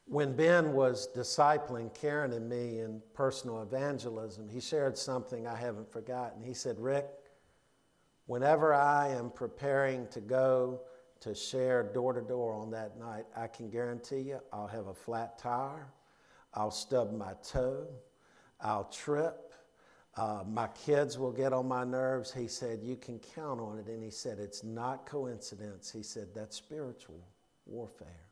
when 0.08 0.34
Ben 0.34 0.74
was 0.74 1.10
discipling 1.14 1.94
Karen 1.94 2.32
and 2.32 2.50
me 2.50 2.80
in 2.80 3.02
personal 3.14 3.62
evangelism, 3.62 4.48
he 4.48 4.62
shared 4.62 4.98
something 4.98 5.46
I 5.46 5.56
haven't 5.56 5.92
forgotten. 5.92 6.42
He 6.42 6.54
said, 6.54 6.80
Rick, 6.80 7.08
whenever 8.26 8.74
I 8.74 9.10
am 9.10 9.30
preparing 9.30 10.08
to 10.08 10.22
go 10.22 10.82
to 11.20 11.36
share 11.36 11.84
door 11.84 12.14
to 12.14 12.22
door 12.22 12.54
on 12.54 12.72
that 12.72 12.98
night, 12.98 13.26
I 13.36 13.48
can 13.48 13.70
guarantee 13.70 14.22
you 14.22 14.40
I'll 14.54 14.68
have 14.68 14.88
a 14.88 14.94
flat 14.94 15.38
tire, 15.38 15.90
I'll 16.54 16.72
stub 16.72 17.12
my 17.12 17.34
toe, 17.44 17.88
I'll 18.62 18.86
trip, 18.86 19.54
uh, 20.16 20.44
my 20.48 20.68
kids 20.68 21.20
will 21.20 21.32
get 21.32 21.54
on 21.54 21.68
my 21.68 21.84
nerves. 21.84 22.34
He 22.34 22.48
said, 22.48 22.80
You 22.82 22.96
can 22.96 23.20
count 23.36 23.60
on 23.60 23.78
it. 23.78 23.88
And 23.88 24.04
he 24.04 24.10
said, 24.10 24.40
It's 24.40 24.64
not 24.64 25.06
coincidence. 25.06 25.92
He 25.92 26.02
said, 26.02 26.30
That's 26.34 26.58
spiritual 26.58 27.22
warfare. 27.68 28.27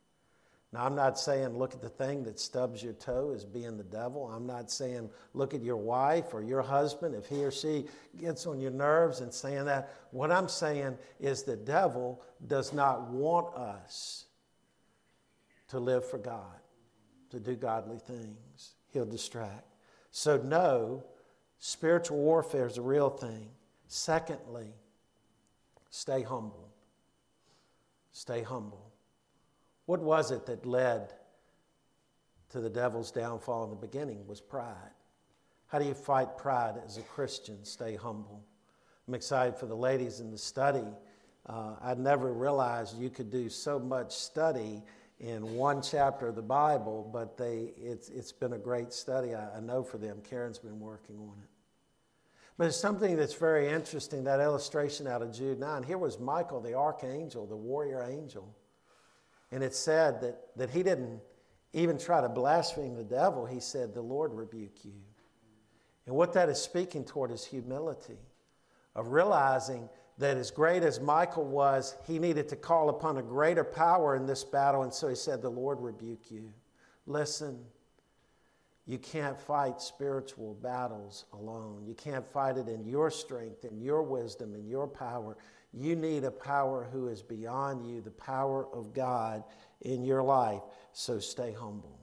Now, 0.72 0.84
I'm 0.84 0.94
not 0.94 1.18
saying 1.18 1.56
look 1.56 1.74
at 1.74 1.80
the 1.80 1.88
thing 1.88 2.24
that 2.24 2.40
stubs 2.40 2.82
your 2.82 2.92
toe 2.94 3.32
as 3.34 3.44
being 3.44 3.76
the 3.76 3.84
devil. 3.84 4.28
I'm 4.28 4.46
not 4.46 4.70
saying 4.70 5.08
look 5.32 5.54
at 5.54 5.62
your 5.62 5.76
wife 5.76 6.34
or 6.34 6.42
your 6.42 6.62
husband 6.62 7.14
if 7.14 7.26
he 7.26 7.44
or 7.44 7.50
she 7.50 7.86
gets 8.18 8.46
on 8.46 8.60
your 8.60 8.72
nerves 8.72 9.20
and 9.20 9.32
saying 9.32 9.66
that. 9.66 9.94
What 10.10 10.32
I'm 10.32 10.48
saying 10.48 10.98
is 11.20 11.44
the 11.44 11.56
devil 11.56 12.20
does 12.46 12.72
not 12.72 13.08
want 13.08 13.54
us 13.56 14.26
to 15.68 15.78
live 15.78 16.08
for 16.08 16.18
God, 16.18 16.60
to 17.30 17.40
do 17.40 17.54
godly 17.54 17.98
things. 17.98 18.74
He'll 18.92 19.06
distract. 19.06 19.64
So, 20.10 20.36
no, 20.36 21.04
spiritual 21.58 22.18
warfare 22.18 22.66
is 22.66 22.78
a 22.78 22.82
real 22.82 23.10
thing. 23.10 23.48
Secondly, 23.88 24.74
stay 25.90 26.22
humble. 26.22 26.70
Stay 28.12 28.42
humble. 28.42 28.85
What 29.86 30.00
was 30.00 30.30
it 30.30 30.46
that 30.46 30.66
led 30.66 31.12
to 32.50 32.60
the 32.60 32.70
devil's 32.70 33.10
downfall 33.10 33.64
in 33.64 33.70
the 33.70 33.76
beginning 33.76 34.26
was 34.26 34.40
pride. 34.40 34.74
How 35.66 35.78
do 35.78 35.84
you 35.84 35.94
fight 35.94 36.38
pride 36.38 36.74
as 36.84 36.96
a 36.96 37.02
Christian? 37.02 37.64
Stay 37.64 37.96
humble. 37.96 38.42
I'm 39.06 39.14
excited 39.14 39.56
for 39.56 39.66
the 39.66 39.74
ladies 39.74 40.20
in 40.20 40.30
the 40.30 40.38
study. 40.38 40.86
Uh, 41.46 41.74
I 41.82 41.94
never 41.94 42.32
realized 42.32 42.98
you 42.98 43.10
could 43.10 43.30
do 43.30 43.48
so 43.48 43.78
much 43.78 44.12
study 44.12 44.82
in 45.18 45.54
one 45.54 45.80
chapter 45.82 46.28
of 46.28 46.34
the 46.34 46.42
Bible, 46.42 47.08
but 47.12 47.36
they, 47.36 47.72
it's, 47.76 48.08
it's 48.10 48.32
been 48.32 48.52
a 48.52 48.58
great 48.58 48.92
study, 48.92 49.34
I, 49.34 49.56
I 49.56 49.60
know, 49.60 49.82
for 49.82 49.98
them. 49.98 50.20
Karen's 50.28 50.58
been 50.58 50.78
working 50.78 51.16
on 51.16 51.34
it. 51.42 51.48
But 52.58 52.68
it's 52.68 52.76
something 52.76 53.16
that's 53.16 53.34
very 53.34 53.68
interesting 53.68 54.24
that 54.24 54.40
illustration 54.40 55.06
out 55.06 55.22
of 55.22 55.32
Jude 55.32 55.58
9. 55.58 55.82
Here 55.82 55.98
was 55.98 56.18
Michael, 56.18 56.60
the 56.60 56.74
archangel, 56.74 57.46
the 57.46 57.56
warrior 57.56 58.02
angel 58.02 58.54
and 59.56 59.64
it's 59.64 59.78
said 59.78 60.20
that, 60.20 60.38
that 60.56 60.68
he 60.68 60.82
didn't 60.82 61.18
even 61.72 61.96
try 61.96 62.20
to 62.20 62.28
blaspheme 62.28 62.94
the 62.94 63.02
devil. 63.02 63.46
He 63.46 63.58
said, 63.58 63.94
The 63.94 64.02
Lord 64.02 64.34
rebuke 64.34 64.84
you. 64.84 64.92
And 66.04 66.14
what 66.14 66.34
that 66.34 66.50
is 66.50 66.60
speaking 66.60 67.06
toward 67.06 67.30
is 67.30 67.42
humility, 67.42 68.18
of 68.94 69.12
realizing 69.12 69.88
that 70.18 70.36
as 70.36 70.50
great 70.50 70.82
as 70.82 71.00
Michael 71.00 71.46
was, 71.46 71.96
he 72.06 72.18
needed 72.18 72.50
to 72.50 72.56
call 72.56 72.90
upon 72.90 73.16
a 73.16 73.22
greater 73.22 73.64
power 73.64 74.14
in 74.14 74.26
this 74.26 74.44
battle. 74.44 74.82
And 74.82 74.92
so 74.92 75.08
he 75.08 75.14
said, 75.14 75.40
The 75.40 75.48
Lord 75.48 75.80
rebuke 75.80 76.30
you. 76.30 76.52
Listen, 77.06 77.58
you 78.84 78.98
can't 78.98 79.40
fight 79.40 79.80
spiritual 79.80 80.52
battles 80.62 81.24
alone. 81.32 81.82
You 81.86 81.94
can't 81.94 82.30
fight 82.30 82.58
it 82.58 82.68
in 82.68 82.84
your 82.84 83.10
strength, 83.10 83.64
in 83.64 83.80
your 83.80 84.02
wisdom, 84.02 84.54
in 84.54 84.66
your 84.66 84.86
power. 84.86 85.38
You 85.76 85.94
need 85.94 86.24
a 86.24 86.30
power 86.30 86.88
who 86.90 87.08
is 87.08 87.22
beyond 87.22 87.86
you, 87.86 88.00
the 88.00 88.10
power 88.10 88.66
of 88.72 88.94
God 88.94 89.44
in 89.82 90.04
your 90.04 90.22
life. 90.22 90.62
So 90.92 91.18
stay 91.18 91.52
humble. 91.52 92.00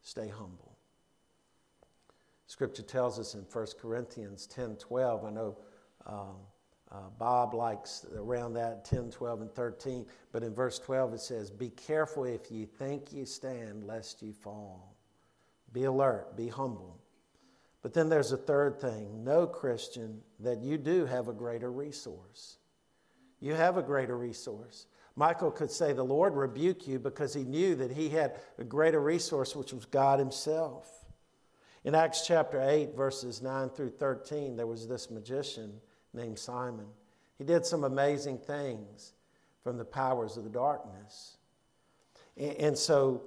Stay 0.00 0.28
humble. 0.28 0.78
Scripture 2.46 2.82
tells 2.82 3.18
us 3.18 3.34
in 3.34 3.42
1 3.42 3.66
Corinthians 3.80 4.46
10 4.46 4.76
12, 4.76 5.24
I 5.24 5.30
know 5.30 5.58
um, 6.06 6.36
uh, 6.90 7.10
Bob 7.18 7.54
likes 7.54 8.06
around 8.16 8.54
that 8.54 8.84
10, 8.84 9.10
12, 9.10 9.42
and 9.42 9.52
13, 9.52 10.06
but 10.32 10.42
in 10.42 10.54
verse 10.54 10.78
12 10.78 11.14
it 11.14 11.20
says, 11.20 11.50
Be 11.50 11.68
careful 11.68 12.24
if 12.24 12.50
you 12.50 12.64
think 12.64 13.12
you 13.12 13.26
stand, 13.26 13.84
lest 13.84 14.22
you 14.22 14.32
fall. 14.32 14.96
Be 15.72 15.84
alert, 15.84 16.36
be 16.36 16.48
humble. 16.48 16.98
But 17.82 17.94
then 17.94 18.08
there's 18.08 18.32
a 18.32 18.36
third 18.36 18.80
thing 18.80 19.22
know, 19.22 19.46
Christian, 19.46 20.20
that 20.40 20.62
you 20.62 20.78
do 20.78 21.04
have 21.04 21.28
a 21.28 21.32
greater 21.32 21.70
resource. 21.70 22.56
You 23.40 23.54
have 23.54 23.76
a 23.76 23.82
greater 23.82 24.16
resource. 24.16 24.86
Michael 25.16 25.50
could 25.50 25.70
say, 25.70 25.92
The 25.92 26.02
Lord 26.02 26.34
rebuke 26.34 26.86
you 26.86 26.98
because 26.98 27.34
he 27.34 27.44
knew 27.44 27.74
that 27.76 27.90
he 27.90 28.10
had 28.10 28.36
a 28.58 28.64
greater 28.64 29.00
resource, 29.00 29.56
which 29.56 29.72
was 29.72 29.86
God 29.86 30.18
himself. 30.18 30.88
In 31.84 31.94
Acts 31.94 32.26
chapter 32.26 32.60
8, 32.62 32.94
verses 32.94 33.40
9 33.40 33.70
through 33.70 33.90
13, 33.90 34.56
there 34.56 34.66
was 34.66 34.86
this 34.86 35.10
magician 35.10 35.80
named 36.12 36.38
Simon. 36.38 36.86
He 37.38 37.44
did 37.44 37.64
some 37.64 37.84
amazing 37.84 38.38
things 38.38 39.14
from 39.64 39.78
the 39.78 39.84
powers 39.84 40.36
of 40.36 40.44
the 40.44 40.50
darkness. 40.50 41.38
And 42.36 42.76
so 42.76 43.22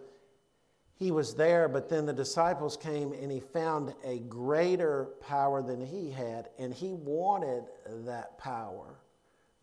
he 0.95 1.11
was 1.11 1.33
there, 1.33 1.67
but 1.67 1.89
then 1.89 2.05
the 2.05 2.13
disciples 2.13 2.77
came 2.77 3.11
and 3.13 3.31
he 3.31 3.39
found 3.39 3.93
a 4.03 4.19
greater 4.19 5.09
power 5.19 5.63
than 5.63 5.83
he 5.83 6.11
had, 6.11 6.49
and 6.59 6.73
he 6.73 6.93
wanted 6.93 7.63
that 8.05 8.37
power 8.37 8.99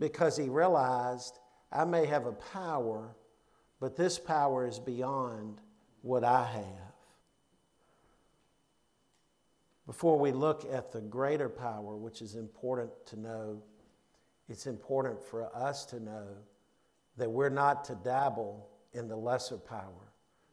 because 0.00 0.36
he 0.36 0.48
realized 0.48 1.38
I 1.70 1.84
may 1.84 2.06
have 2.06 2.26
a 2.26 2.32
power, 2.32 3.14
but 3.78 3.94
this 3.94 4.18
power 4.18 4.66
is 4.66 4.80
beyond 4.80 5.60
what 6.02 6.24
I 6.24 6.44
have. 6.44 6.94
Before 9.86 10.18
we 10.18 10.32
look 10.32 10.66
at 10.72 10.90
the 10.90 11.00
greater 11.00 11.48
power, 11.48 11.96
which 11.96 12.22
is 12.22 12.34
important 12.34 12.90
to 13.06 13.20
know, 13.20 13.62
it's 14.48 14.66
important 14.66 15.22
for 15.22 15.54
us 15.54 15.84
to 15.86 16.00
know 16.00 16.26
that 17.16 17.30
we're 17.30 17.50
not 17.50 17.84
to 17.84 17.94
dabble 17.96 18.68
in 18.94 19.06
the 19.06 19.16
lesser 19.16 19.58
power, 19.58 20.12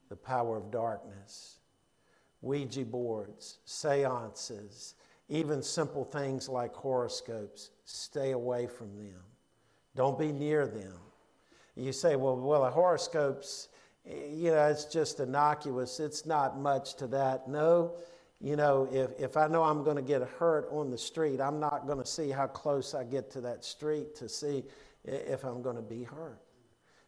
the 0.10 0.16
power 0.16 0.58
of 0.58 0.72
darkness. 0.72 1.60
Ouija 2.42 2.84
boards, 2.84 3.60
seances, 3.66 4.96
even 5.30 5.64
simple 5.64 6.04
things 6.04 6.48
like 6.50 6.74
horoscopes, 6.74 7.72
stay 7.86 8.32
away 8.32 8.68
from 8.68 8.96
them. 8.96 9.22
Don't 9.98 10.18
be 10.18 10.32
near 10.32 10.68
them. 10.68 10.94
You 11.76 11.92
say, 11.92 12.16
well, 12.16 12.38
well, 12.38 12.64
a 12.66 12.70
horoscope's, 12.70 13.70
eh, 14.06 14.28
you 14.30 14.52
know, 14.52 14.68
it's 14.68 14.86
just 14.86 15.20
innocuous. 15.20 16.00
It's 16.00 16.26
not 16.26 16.60
much 16.60 16.96
to 16.98 17.08
that. 17.08 17.50
No, 17.50 17.96
you 18.40 18.56
know, 18.56 18.88
if, 18.92 19.20
if 19.20 19.36
I 19.36 19.48
know 19.48 19.64
I'm 19.64 19.84
going 19.84 19.96
to 19.96 20.04
get 20.04 20.22
hurt 20.22 20.70
on 20.72 20.92
the 20.92 20.98
street, 20.98 21.42
I'm 21.42 21.60
not 21.60 21.88
going 21.88 21.98
to 21.98 22.06
see 22.06 22.30
how 22.30 22.46
close 22.46 22.94
I 22.94 23.04
get 23.04 23.32
to 23.32 23.42
that 23.42 23.66
street 23.66 24.16
to 24.18 24.30
see 24.30 24.64
if 25.04 25.44
I'm 25.44 25.64
going 25.64 25.76
to 25.76 25.82
be 25.82 26.04
hurt. 26.04 26.42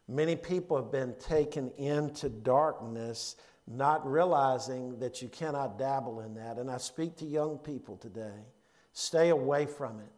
Many 0.07 0.35
people 0.35 0.75
have 0.75 0.91
been 0.91 1.13
taken 1.19 1.69
into 1.77 2.27
darkness, 2.27 3.35
not 3.67 4.03
realizing 4.09 4.97
that 4.97 5.21
you 5.21 5.29
cannot 5.29 5.77
dabble 5.77 6.21
in 6.21 6.33
that. 6.33 6.57
And 6.57 6.71
I 6.71 6.77
speak 6.77 7.15
to 7.17 7.25
young 7.25 7.59
people 7.59 7.97
today 7.97 8.45
stay 8.93 9.29
away 9.29 9.67
from 9.67 9.99
it. 9.99 10.11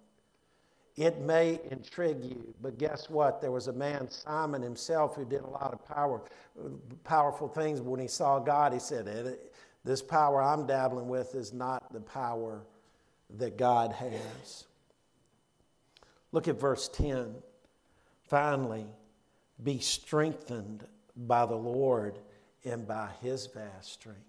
It 0.98 1.22
may 1.22 1.60
intrigue 1.70 2.24
you, 2.24 2.54
but 2.62 2.78
guess 2.78 3.10
what? 3.10 3.42
There 3.42 3.52
was 3.52 3.68
a 3.68 3.74
man, 3.74 4.10
Simon 4.10 4.62
himself, 4.62 5.16
who 5.16 5.24
did 5.24 5.42
a 5.42 5.48
lot 5.48 5.74
of 5.74 5.86
power, 5.88 6.22
powerful 7.04 7.48
things. 7.48 7.82
When 7.82 8.00
he 8.00 8.08
saw 8.08 8.40
God, 8.40 8.74
he 8.74 8.80
said, 8.80 9.38
This 9.86 10.02
power 10.02 10.42
I'm 10.42 10.68
dabbling 10.68 11.08
with 11.08 11.34
is 11.34 11.54
not 11.54 11.94
the 11.94 12.02
power 12.02 12.62
that 13.38 13.58
God 13.58 13.94
has. 13.94 14.66
Look 16.34 16.48
at 16.48 16.60
verse 16.60 16.90
10. 16.90 17.36
Finally, 18.28 18.86
be 19.64 19.80
strengthened 19.80 20.86
by 21.16 21.46
the 21.46 21.56
Lord 21.56 22.20
and 22.64 22.88
by 22.88 23.10
his 23.22 23.48
vast 23.48 23.94
strength. 23.94 24.20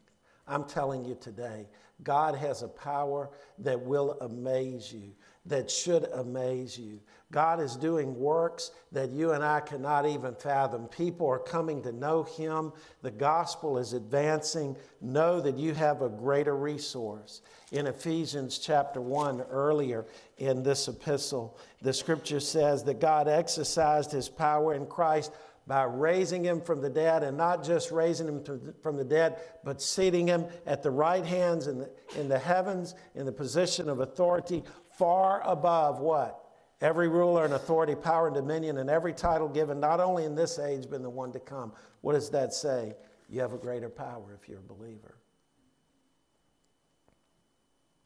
I'm 0.46 0.64
telling 0.64 1.04
you 1.04 1.16
today, 1.20 1.66
God 2.02 2.34
has 2.34 2.62
a 2.62 2.68
power 2.68 3.30
that 3.58 3.80
will 3.80 4.18
amaze 4.20 4.92
you, 4.92 5.12
that 5.46 5.70
should 5.70 6.04
amaze 6.12 6.78
you. 6.78 7.00
God 7.32 7.60
is 7.60 7.76
doing 7.76 8.14
works 8.14 8.70
that 8.92 9.10
you 9.10 9.32
and 9.32 9.42
I 9.42 9.60
cannot 9.60 10.06
even 10.06 10.34
fathom. 10.34 10.86
People 10.86 11.26
are 11.26 11.38
coming 11.38 11.82
to 11.82 11.90
know 11.90 12.22
Him. 12.22 12.72
The 13.00 13.10
gospel 13.10 13.78
is 13.78 13.94
advancing. 13.94 14.76
Know 15.00 15.40
that 15.40 15.56
you 15.56 15.72
have 15.74 16.02
a 16.02 16.10
greater 16.10 16.56
resource. 16.56 17.40
In 17.72 17.86
Ephesians 17.86 18.58
chapter 18.58 19.00
1, 19.00 19.40
earlier 19.50 20.04
in 20.36 20.62
this 20.62 20.88
epistle, 20.88 21.58
the 21.80 21.92
scripture 21.92 22.40
says 22.40 22.84
that 22.84 23.00
God 23.00 23.28
exercised 23.28 24.12
His 24.12 24.28
power 24.28 24.74
in 24.74 24.86
Christ 24.86 25.32
by 25.66 25.84
raising 25.84 26.44
him 26.44 26.60
from 26.60 26.80
the 26.80 26.90
dead, 26.90 27.22
and 27.22 27.36
not 27.36 27.62
just 27.62 27.92
raising 27.92 28.26
him 28.26 28.74
from 28.82 28.96
the 28.96 29.04
dead, 29.04 29.38
but 29.62 29.80
seating 29.80 30.26
him 30.26 30.44
at 30.66 30.82
the 30.82 30.90
right 30.90 31.24
hands 31.24 31.68
in 31.68 31.78
the, 31.78 31.90
in 32.18 32.28
the 32.28 32.38
heavens 32.38 32.94
in 33.14 33.24
the 33.26 33.32
position 33.32 33.88
of 33.88 34.00
authority, 34.00 34.64
far 34.96 35.42
above 35.44 36.00
what? 36.00 36.38
Every 36.80 37.08
ruler 37.08 37.44
and 37.44 37.54
authority, 37.54 37.94
power 37.94 38.26
and 38.26 38.34
dominion, 38.34 38.78
and 38.78 38.90
every 38.90 39.12
title 39.12 39.48
given, 39.48 39.78
not 39.78 40.00
only 40.00 40.24
in 40.24 40.34
this 40.34 40.58
age, 40.58 40.86
but 40.90 40.96
in 40.96 41.02
the 41.02 41.10
one 41.10 41.32
to 41.32 41.40
come. 41.40 41.72
What 42.00 42.14
does 42.14 42.30
that 42.30 42.52
say? 42.52 42.96
You 43.28 43.40
have 43.40 43.52
a 43.52 43.58
greater 43.58 43.88
power 43.88 44.36
if 44.40 44.48
you're 44.48 44.58
a 44.58 44.62
believer. 44.62 45.16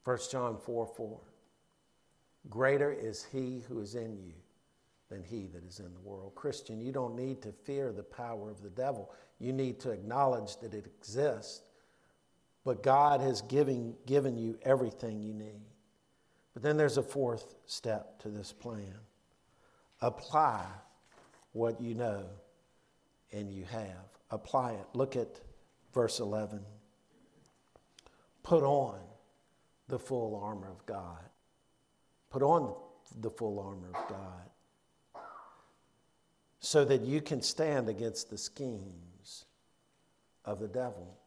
1 0.04 0.18
John 0.30 0.56
4 0.58 0.86
4. 0.86 1.20
Greater 2.48 2.92
is 2.92 3.26
he 3.32 3.64
who 3.66 3.80
is 3.80 3.94
in 3.96 4.16
you 4.16 4.34
than 5.08 5.22
he 5.22 5.46
that 5.46 5.64
is 5.64 5.80
in 5.80 5.92
the 5.92 6.00
world. 6.00 6.34
Christian, 6.34 6.80
you 6.80 6.92
don't 6.92 7.16
need 7.16 7.42
to 7.42 7.52
fear 7.52 7.92
the 7.92 8.02
power 8.02 8.50
of 8.50 8.62
the 8.62 8.70
devil. 8.70 9.10
You 9.38 9.52
need 9.52 9.80
to 9.80 9.90
acknowledge 9.90 10.58
that 10.58 10.74
it 10.74 10.86
exists, 10.86 11.62
but 12.64 12.82
God 12.82 13.20
has 13.20 13.42
given, 13.42 13.94
given 14.06 14.36
you 14.36 14.58
everything 14.62 15.20
you 15.20 15.34
need. 15.34 15.65
But 16.56 16.62
then 16.62 16.78
there's 16.78 16.96
a 16.96 17.02
fourth 17.02 17.54
step 17.66 18.18
to 18.20 18.30
this 18.30 18.50
plan 18.50 18.94
apply 20.00 20.64
what 21.52 21.82
you 21.82 21.94
know 21.94 22.24
and 23.30 23.52
you 23.52 23.66
have. 23.66 24.08
Apply 24.30 24.72
it. 24.72 24.86
Look 24.94 25.16
at 25.16 25.38
verse 25.92 26.18
11. 26.18 26.62
Put 28.42 28.62
on 28.62 28.98
the 29.88 29.98
full 29.98 30.40
armor 30.42 30.70
of 30.70 30.86
God. 30.86 31.28
Put 32.30 32.42
on 32.42 32.74
the 33.20 33.28
full 33.28 33.60
armor 33.60 33.88
of 33.88 34.08
God 34.08 35.22
so 36.60 36.86
that 36.86 37.02
you 37.02 37.20
can 37.20 37.42
stand 37.42 37.90
against 37.90 38.30
the 38.30 38.38
schemes 38.38 39.44
of 40.46 40.58
the 40.58 40.68
devil. 40.68 41.18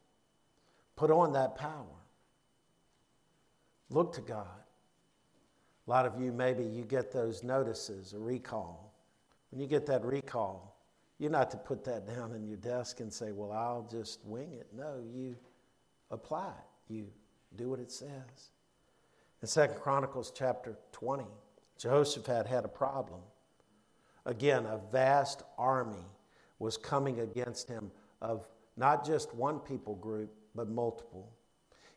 Put 0.96 1.12
on 1.12 1.34
that 1.34 1.56
power. 1.56 1.86
Look 3.92 4.14
to 4.16 4.22
God. 4.22 4.48
A 5.90 5.92
lot 5.92 6.06
of 6.06 6.22
you, 6.22 6.32
maybe 6.32 6.64
you 6.64 6.84
get 6.84 7.12
those 7.12 7.42
notices, 7.44 8.14
a 8.14 8.20
recall. 8.20 8.94
When 9.50 9.60
you 9.60 9.66
get 9.66 9.88
that 9.88 10.06
recall, 10.06 10.78
you're 11.18 11.32
not 11.32 11.50
to 11.50 11.58
put 11.58 11.84
that 11.86 12.06
down 12.06 12.36
in 12.36 12.46
your 12.46 12.58
desk 12.58 13.00
and 13.00 13.12
say, 13.12 13.32
Well, 13.32 13.52
I'll 13.52 13.88
just 13.90 14.24
wing 14.24 14.54
it. 14.54 14.68
No, 14.72 15.02
you 15.12 15.36
apply 16.12 16.50
it. 16.50 16.94
You 16.94 17.08
do 17.56 17.70
what 17.72 17.80
it 17.80 17.92
says. 17.92 18.52
In 19.42 19.48
Second 19.48 19.80
Chronicles 19.80 20.32
chapter 20.36 20.78
20, 20.92 21.26
Jehoshaphat 21.80 22.46
had 22.46 22.66
a 22.66 22.70
problem. 22.70 23.22
Again, 24.28 24.68
a 24.68 24.80
vast 24.92 25.42
army 25.58 26.06
was 26.60 26.78
coming 26.78 27.22
against 27.22 27.68
him 27.68 27.90
of 28.22 28.48
not 28.78 29.04
just 29.04 29.34
one 29.34 29.58
people 29.58 29.96
group, 29.96 30.32
but 30.54 30.70
multiple. 30.70 31.32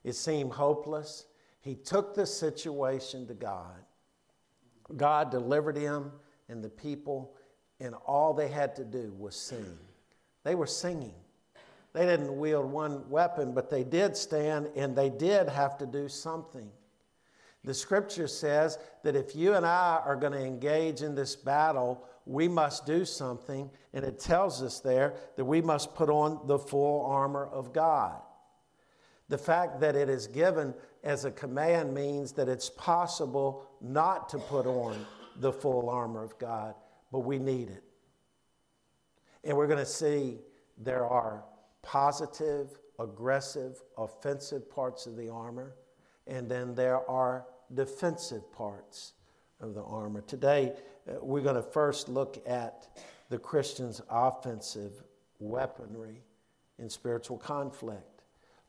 It 0.02 0.14
seemed 0.14 0.52
hopeless. 0.52 1.26
He 1.62 1.74
took 1.76 2.14
the 2.14 2.26
situation 2.26 3.26
to 3.28 3.34
God. 3.34 3.84
God 4.96 5.30
delivered 5.30 5.76
him 5.76 6.12
and 6.48 6.62
the 6.62 6.68
people, 6.68 7.34
and 7.80 7.94
all 8.06 8.34
they 8.34 8.48
had 8.48 8.76
to 8.76 8.84
do 8.84 9.14
was 9.16 9.34
sing. 9.34 9.78
They 10.44 10.54
were 10.54 10.66
singing. 10.66 11.14
They 11.92 12.04
didn't 12.04 12.36
wield 12.36 12.70
one 12.70 13.08
weapon, 13.08 13.54
but 13.54 13.70
they 13.70 13.84
did 13.84 14.16
stand 14.16 14.68
and 14.76 14.96
they 14.96 15.08
did 15.08 15.48
have 15.48 15.78
to 15.78 15.86
do 15.86 16.08
something. 16.08 16.68
The 17.64 17.74
scripture 17.74 18.26
says 18.26 18.78
that 19.04 19.14
if 19.14 19.36
you 19.36 19.54
and 19.54 19.64
I 19.64 20.02
are 20.04 20.16
going 20.16 20.32
to 20.32 20.44
engage 20.44 21.02
in 21.02 21.14
this 21.14 21.36
battle, 21.36 22.04
we 22.26 22.48
must 22.48 22.86
do 22.86 23.04
something, 23.04 23.70
and 23.92 24.04
it 24.04 24.18
tells 24.18 24.62
us 24.62 24.80
there 24.80 25.14
that 25.36 25.44
we 25.44 25.60
must 25.60 25.94
put 25.94 26.08
on 26.08 26.46
the 26.48 26.58
full 26.58 27.06
armor 27.06 27.46
of 27.46 27.72
God. 27.72 28.20
The 29.32 29.38
fact 29.38 29.80
that 29.80 29.96
it 29.96 30.10
is 30.10 30.26
given 30.26 30.74
as 31.02 31.24
a 31.24 31.30
command 31.30 31.94
means 31.94 32.32
that 32.32 32.50
it's 32.50 32.68
possible 32.68 33.66
not 33.80 34.28
to 34.28 34.38
put 34.38 34.66
on 34.66 35.06
the 35.36 35.50
full 35.50 35.88
armor 35.88 36.22
of 36.22 36.38
God, 36.38 36.74
but 37.10 37.20
we 37.20 37.38
need 37.38 37.70
it. 37.70 37.82
And 39.42 39.56
we're 39.56 39.68
going 39.68 39.78
to 39.78 39.86
see 39.86 40.40
there 40.76 41.06
are 41.06 41.44
positive, 41.80 42.78
aggressive, 42.98 43.80
offensive 43.96 44.70
parts 44.70 45.06
of 45.06 45.16
the 45.16 45.30
armor, 45.30 45.76
and 46.26 46.46
then 46.46 46.74
there 46.74 47.08
are 47.10 47.46
defensive 47.72 48.52
parts 48.52 49.14
of 49.60 49.72
the 49.72 49.82
armor. 49.82 50.20
Today, 50.20 50.74
uh, 51.08 51.24
we're 51.24 51.40
going 51.40 51.56
to 51.56 51.62
first 51.62 52.10
look 52.10 52.42
at 52.46 52.86
the 53.30 53.38
Christian's 53.38 54.02
offensive 54.10 55.02
weaponry 55.38 56.20
in 56.78 56.90
spiritual 56.90 57.38
conflict. 57.38 58.11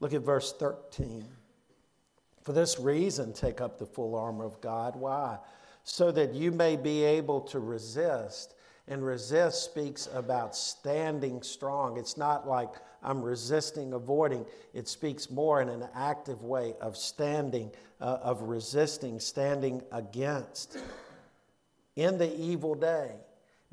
Look 0.03 0.13
at 0.13 0.21
verse 0.21 0.51
13. 0.51 1.23
For 2.41 2.51
this 2.51 2.77
reason, 2.77 3.31
take 3.31 3.61
up 3.61 3.79
the 3.79 3.85
full 3.85 4.15
armor 4.15 4.43
of 4.43 4.59
God. 4.59 4.97
Why? 4.97 5.37
So 5.85 6.11
that 6.11 6.33
you 6.33 6.51
may 6.51 6.75
be 6.75 7.05
able 7.05 7.39
to 7.39 7.61
resist. 7.61 8.55
And 8.89 9.01
resist 9.01 9.63
speaks 9.63 10.09
about 10.13 10.57
standing 10.57 11.41
strong. 11.41 11.97
It's 11.97 12.17
not 12.17 12.45
like 12.45 12.71
I'm 13.01 13.21
resisting, 13.21 13.93
avoiding. 13.93 14.45
It 14.73 14.89
speaks 14.89 15.31
more 15.31 15.61
in 15.61 15.69
an 15.69 15.87
active 15.95 16.43
way 16.43 16.73
of 16.81 16.97
standing, 16.97 17.71
uh, 18.01 18.17
of 18.21 18.41
resisting, 18.41 19.21
standing 19.21 19.81
against 19.93 20.79
in 21.95 22.17
the 22.17 22.37
evil 22.37 22.75
day. 22.75 23.11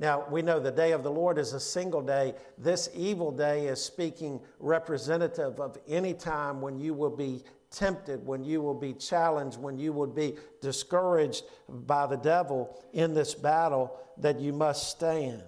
Now, 0.00 0.24
we 0.30 0.40
know 0.40 0.58
the 0.58 0.72
day 0.72 0.92
of 0.92 1.02
the 1.02 1.10
Lord 1.10 1.36
is 1.36 1.52
a 1.52 1.60
single 1.60 2.00
day. 2.00 2.34
This 2.56 2.88
evil 2.94 3.30
day 3.30 3.66
is 3.66 3.84
speaking 3.84 4.40
representative 4.58 5.60
of 5.60 5.76
any 5.86 6.14
time 6.14 6.62
when 6.62 6.80
you 6.80 6.94
will 6.94 7.14
be 7.14 7.44
tempted, 7.70 8.24
when 8.24 8.42
you 8.42 8.62
will 8.62 8.74
be 8.74 8.94
challenged, 8.94 9.60
when 9.60 9.78
you 9.78 9.92
will 9.92 10.06
be 10.06 10.36
discouraged 10.62 11.44
by 11.68 12.06
the 12.06 12.16
devil 12.16 12.82
in 12.94 13.12
this 13.12 13.34
battle, 13.34 14.00
that 14.16 14.40
you 14.40 14.54
must 14.54 14.88
stand. 14.88 15.42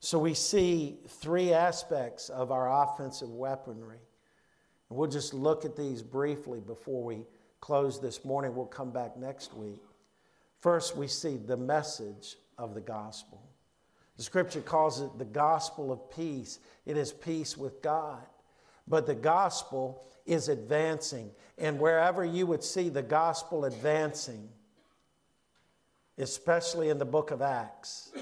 So 0.00 0.18
we 0.18 0.32
see 0.32 0.96
three 1.06 1.52
aspects 1.52 2.30
of 2.30 2.50
our 2.50 2.84
offensive 2.84 3.28
weaponry. 3.28 4.00
And 4.88 4.98
we'll 4.98 5.10
just 5.10 5.34
look 5.34 5.66
at 5.66 5.76
these 5.76 6.02
briefly 6.02 6.60
before 6.60 7.04
we 7.04 7.26
close 7.60 8.00
this 8.00 8.24
morning. 8.24 8.54
We'll 8.54 8.64
come 8.64 8.92
back 8.92 9.18
next 9.18 9.54
week. 9.54 9.82
First, 10.58 10.96
we 10.96 11.06
see 11.06 11.36
the 11.36 11.56
message 11.58 12.36
of 12.60 12.74
the 12.74 12.80
gospel. 12.80 13.42
The 14.16 14.22
scripture 14.22 14.60
calls 14.60 15.00
it 15.00 15.16
the 15.18 15.24
gospel 15.24 15.90
of 15.90 16.10
peace. 16.14 16.58
It 16.84 16.98
is 16.98 17.10
peace 17.10 17.56
with 17.56 17.80
God. 17.80 18.22
But 18.86 19.06
the 19.06 19.14
gospel 19.14 20.04
is 20.26 20.48
advancing. 20.48 21.30
And 21.56 21.80
wherever 21.80 22.22
you 22.24 22.46
would 22.46 22.62
see 22.62 22.90
the 22.90 23.02
gospel 23.02 23.64
advancing, 23.64 24.48
especially 26.18 26.90
in 26.90 26.98
the 26.98 27.04
book 27.06 27.30
of 27.30 27.40
Acts, 27.40 28.12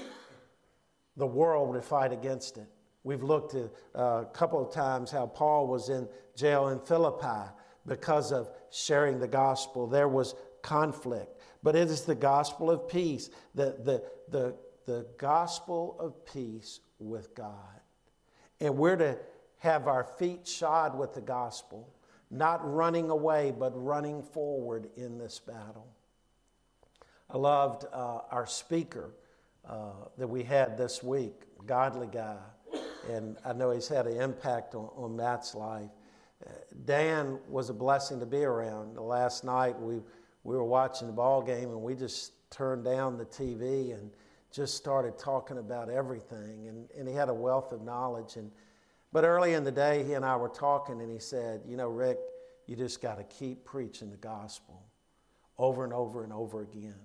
the 1.17 1.27
world 1.27 1.69
would 1.69 1.83
fight 1.83 2.13
against 2.13 2.57
it. 2.57 2.67
We've 3.03 3.23
looked 3.23 3.55
at 3.55 3.69
uh, 3.93 4.21
a 4.21 4.29
couple 4.33 4.65
of 4.65 4.73
times 4.73 5.11
how 5.11 5.25
Paul 5.25 5.67
was 5.67 5.89
in 5.89 6.07
jail 6.35 6.69
in 6.69 6.79
Philippi 6.79 7.51
because 7.85 8.31
of 8.31 8.49
sharing 8.71 9.19
the 9.19 9.27
gospel. 9.27 9.85
There 9.85 10.07
was 10.07 10.35
conflict, 10.61 11.38
but 11.63 11.75
it 11.75 11.89
is 11.89 12.01
the 12.01 12.15
gospel 12.15 12.71
of 12.71 12.87
peace, 12.87 13.29
the, 13.55 13.75
the, 13.83 14.03
the, 14.29 14.55
the 14.85 15.05
gospel 15.17 15.95
of 15.99 16.25
peace 16.25 16.79
with 16.99 17.35
God. 17.35 17.53
And 18.59 18.77
we're 18.77 18.97
to 18.97 19.17
have 19.59 19.87
our 19.87 20.03
feet 20.03 20.47
shod 20.47 20.97
with 20.97 21.13
the 21.13 21.21
gospel, 21.21 21.93
not 22.31 22.59
running 22.63 23.09
away, 23.09 23.53
but 23.57 23.71
running 23.75 24.21
forward 24.21 24.89
in 24.95 25.17
this 25.17 25.39
battle. 25.39 25.87
I 27.29 27.37
loved 27.37 27.85
uh, 27.91 28.21
our 28.31 28.47
speaker 28.47 29.13
uh, 29.67 29.91
that 30.17 30.27
we 30.27 30.43
had 30.43 30.77
this 30.77 31.03
week, 31.03 31.43
godly 31.65 32.07
guy, 32.07 32.37
and 33.09 33.37
I 33.45 33.53
know 33.53 33.71
he's 33.71 33.87
had 33.87 34.07
an 34.07 34.19
impact 34.19 34.75
on, 34.75 34.89
on 34.95 35.15
Matt's 35.15 35.53
life. 35.53 35.89
Uh, 36.45 36.51
Dan 36.85 37.37
was 37.49 37.69
a 37.69 37.73
blessing 37.73 38.19
to 38.19 38.25
be 38.25 38.43
around. 38.43 38.97
Last 38.97 39.43
night 39.43 39.79
we, 39.79 39.99
we 40.49 40.55
were 40.55 40.63
watching 40.63 41.05
the 41.05 41.13
ball 41.13 41.43
game 41.43 41.69
and 41.69 41.79
we 41.79 41.93
just 41.93 42.31
turned 42.49 42.83
down 42.83 43.19
the 43.19 43.25
TV 43.25 43.93
and 43.93 44.09
just 44.51 44.75
started 44.75 45.15
talking 45.19 45.59
about 45.59 45.91
everything. 45.91 46.67
And, 46.67 46.89
and 46.97 47.07
he 47.07 47.13
had 47.13 47.29
a 47.29 47.33
wealth 47.33 47.71
of 47.71 47.83
knowledge. 47.83 48.35
And, 48.35 48.49
but 49.13 49.25
early 49.25 49.53
in 49.53 49.63
the 49.63 49.71
day, 49.71 50.03
he 50.03 50.13
and 50.13 50.25
I 50.25 50.35
were 50.37 50.49
talking, 50.49 51.01
and 51.01 51.11
he 51.11 51.19
said, 51.19 51.61
You 51.67 51.77
know, 51.77 51.87
Rick, 51.87 52.17
you 52.65 52.75
just 52.75 52.99
got 52.99 53.19
to 53.19 53.23
keep 53.25 53.63
preaching 53.63 54.09
the 54.09 54.17
gospel 54.17 54.81
over 55.59 55.83
and 55.83 55.93
over 55.93 56.23
and 56.23 56.33
over 56.33 56.63
again. 56.63 56.95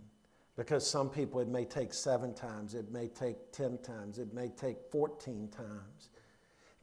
Because 0.57 0.89
some 0.89 1.11
people, 1.11 1.39
it 1.41 1.49
may 1.49 1.67
take 1.67 1.93
seven 1.93 2.33
times, 2.33 2.75
it 2.75 2.91
may 2.91 3.09
take 3.09 3.53
10 3.53 3.77
times, 3.79 4.19
it 4.19 4.33
may 4.33 4.49
take 4.49 4.79
14 4.91 5.49
times. 5.49 6.09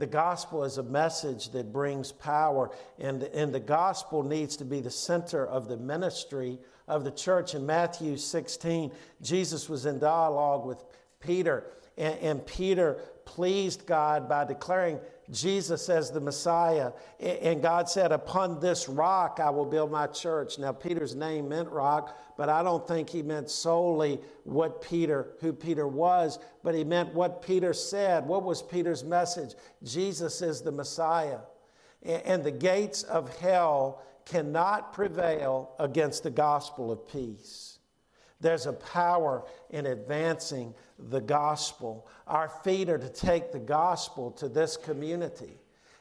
The 0.01 0.07
gospel 0.07 0.63
is 0.63 0.79
a 0.79 0.83
message 0.83 1.51
that 1.51 1.71
brings 1.71 2.11
power, 2.11 2.71
and, 2.97 3.21
and 3.21 3.53
the 3.53 3.59
gospel 3.59 4.23
needs 4.23 4.57
to 4.57 4.65
be 4.65 4.79
the 4.79 4.89
center 4.89 5.45
of 5.45 5.67
the 5.67 5.77
ministry 5.77 6.57
of 6.87 7.03
the 7.03 7.11
church. 7.11 7.53
In 7.53 7.67
Matthew 7.67 8.17
16, 8.17 8.91
Jesus 9.21 9.69
was 9.69 9.85
in 9.85 9.99
dialogue 9.99 10.65
with 10.65 10.83
Peter, 11.19 11.65
and, 11.99 12.17
and 12.17 12.45
Peter 12.47 12.97
pleased 13.31 13.85
God 13.85 14.27
by 14.27 14.43
declaring 14.43 14.99
Jesus 15.31 15.87
as 15.87 16.11
the 16.11 16.19
Messiah. 16.19 16.91
And 17.17 17.61
God 17.61 17.87
said, 17.87 18.11
Upon 18.11 18.59
this 18.59 18.89
rock 18.89 19.39
I 19.41 19.49
will 19.49 19.65
build 19.65 19.89
my 19.89 20.07
church. 20.07 20.59
Now, 20.59 20.73
Peter's 20.73 21.15
name 21.15 21.47
meant 21.47 21.69
rock, 21.69 22.19
but 22.35 22.49
I 22.49 22.61
don't 22.61 22.85
think 22.85 23.09
he 23.09 23.21
meant 23.21 23.49
solely 23.49 24.19
what 24.43 24.81
Peter, 24.81 25.29
who 25.39 25.53
Peter 25.53 25.87
was, 25.87 26.39
but 26.61 26.75
he 26.75 26.83
meant 26.83 27.13
what 27.13 27.41
Peter 27.41 27.73
said. 27.73 28.25
What 28.27 28.43
was 28.43 28.61
Peter's 28.61 29.05
message? 29.05 29.55
Jesus 29.81 30.41
is 30.41 30.61
the 30.61 30.73
Messiah. 30.73 31.39
And 32.03 32.43
the 32.43 32.51
gates 32.51 33.03
of 33.03 33.33
hell 33.37 34.01
cannot 34.25 34.91
prevail 34.91 35.71
against 35.79 36.23
the 36.23 36.31
gospel 36.31 36.91
of 36.91 37.07
peace. 37.07 37.79
There's 38.41 38.65
a 38.65 38.73
power 38.73 39.45
in 39.69 39.85
advancing 39.85 40.73
the 41.09 41.21
gospel. 41.21 42.07
Our 42.27 42.49
feet 42.49 42.89
are 42.89 42.97
to 42.97 43.09
take 43.09 43.51
the 43.51 43.59
gospel 43.59 44.31
to 44.31 44.47
this 44.47 44.77
community. 44.77 45.57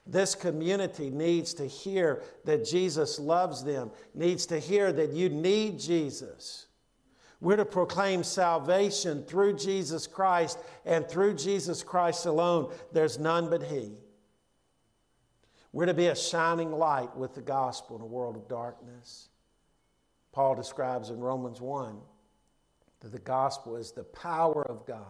This 0.07 0.35
community 0.35 1.11
needs 1.11 1.55
to 1.55 1.67
hear 1.67 2.23
that 2.45 2.65
Jesus 2.65 3.19
loves 3.19 3.63
them, 3.63 3.91
needs 4.15 4.47
to 4.47 4.59
hear 4.59 4.93
that 4.93 5.13
you 5.13 5.29
need 5.29 5.79
Jesus. 5.79 6.67
We're 7.41 7.57
to 7.57 7.65
proclaim 7.65 8.23
salvation 8.23 9.25
through 9.25 9.57
Jesus 9.57 10.07
Christ, 10.07 10.59
and 10.85 11.09
through 11.09 11.35
Jesus 11.35 11.83
Christ 11.83 12.27
alone, 12.27 12.73
there's 12.93 13.19
none 13.19 13.49
but 13.49 13.63
He. 13.63 13.93
We're 15.73 15.87
to 15.87 15.95
be 15.95 16.09
a 16.09 16.17
shining 16.17 16.73
light 16.73 17.17
with 17.17 17.35
the 17.35 17.41
gospel 17.41 17.97
in 17.97 18.03
a 18.03 18.07
world 18.07 18.37
of 18.37 18.49
darkness. 18.49 19.29
Paul 20.33 20.55
describes 20.55 21.11
in 21.11 21.21
Romans 21.21 21.61
1 21.61 21.99
that 23.01 23.13
the 23.13 23.19
gospel 23.19 23.77
is 23.77 23.93
the 23.93 24.05
power 24.05 24.67
of 24.69 24.87
God 24.87 25.05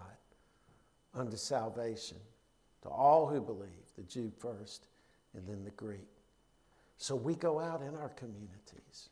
unto 1.15 1.37
salvation 1.37 2.19
to 2.83 2.89
all 2.89 3.27
who 3.27 3.41
believe, 3.41 3.69
the 3.97 4.03
Jew 4.03 4.33
first 4.39 4.87
and 5.35 5.47
then 5.47 5.65
the 5.65 5.71
Greek. 5.73 6.09
So 6.97 7.15
we 7.15 7.35
go 7.35 7.59
out 7.59 7.83
in 7.83 7.97
our 7.97 8.11
communities. 8.11 9.09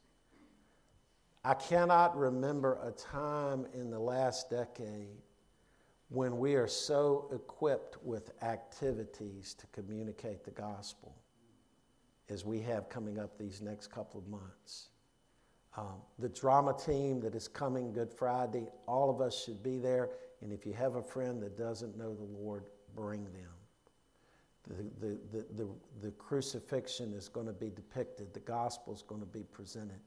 I 1.44 1.54
cannot 1.54 2.16
remember 2.16 2.78
a 2.82 2.90
time 2.90 3.66
in 3.72 3.90
the 3.90 3.98
last 3.98 4.50
decade 4.50 5.22
when 6.10 6.38
we 6.38 6.54
are 6.54 6.66
so 6.66 7.28
equipped 7.32 8.02
with 8.02 8.32
activities 8.42 9.54
to 9.54 9.66
communicate 9.68 10.44
the 10.44 10.50
gospel 10.50 11.14
as 12.28 12.44
we 12.44 12.60
have 12.60 12.88
coming 12.88 13.18
up 13.18 13.38
these 13.38 13.60
next 13.60 13.88
couple 13.88 14.20
of 14.20 14.28
months. 14.28 14.88
Um, 15.76 16.02
the 16.18 16.28
drama 16.28 16.74
team 16.76 17.20
that 17.20 17.34
is 17.34 17.46
coming 17.46 17.92
Good 17.92 18.12
Friday, 18.12 18.66
all 18.86 19.10
of 19.10 19.20
us 19.20 19.44
should 19.44 19.62
be 19.62 19.78
there. 19.78 20.10
And 20.40 20.52
if 20.52 20.66
you 20.66 20.72
have 20.72 20.96
a 20.96 21.02
friend 21.02 21.42
that 21.42 21.56
doesn't 21.56 21.96
know 21.96 22.14
the 22.14 22.24
Lord, 22.24 22.64
bring 22.94 23.24
them. 23.24 23.52
The, 24.66 25.06
the, 25.06 25.18
the, 25.32 25.46
the, 25.54 25.68
the 26.02 26.10
crucifixion 26.12 27.12
is 27.12 27.28
going 27.28 27.46
to 27.46 27.52
be 27.52 27.70
depicted, 27.70 28.34
the 28.34 28.40
gospel 28.40 28.92
is 28.94 29.02
going 29.02 29.20
to 29.20 29.26
be 29.26 29.44
presented. 29.52 30.00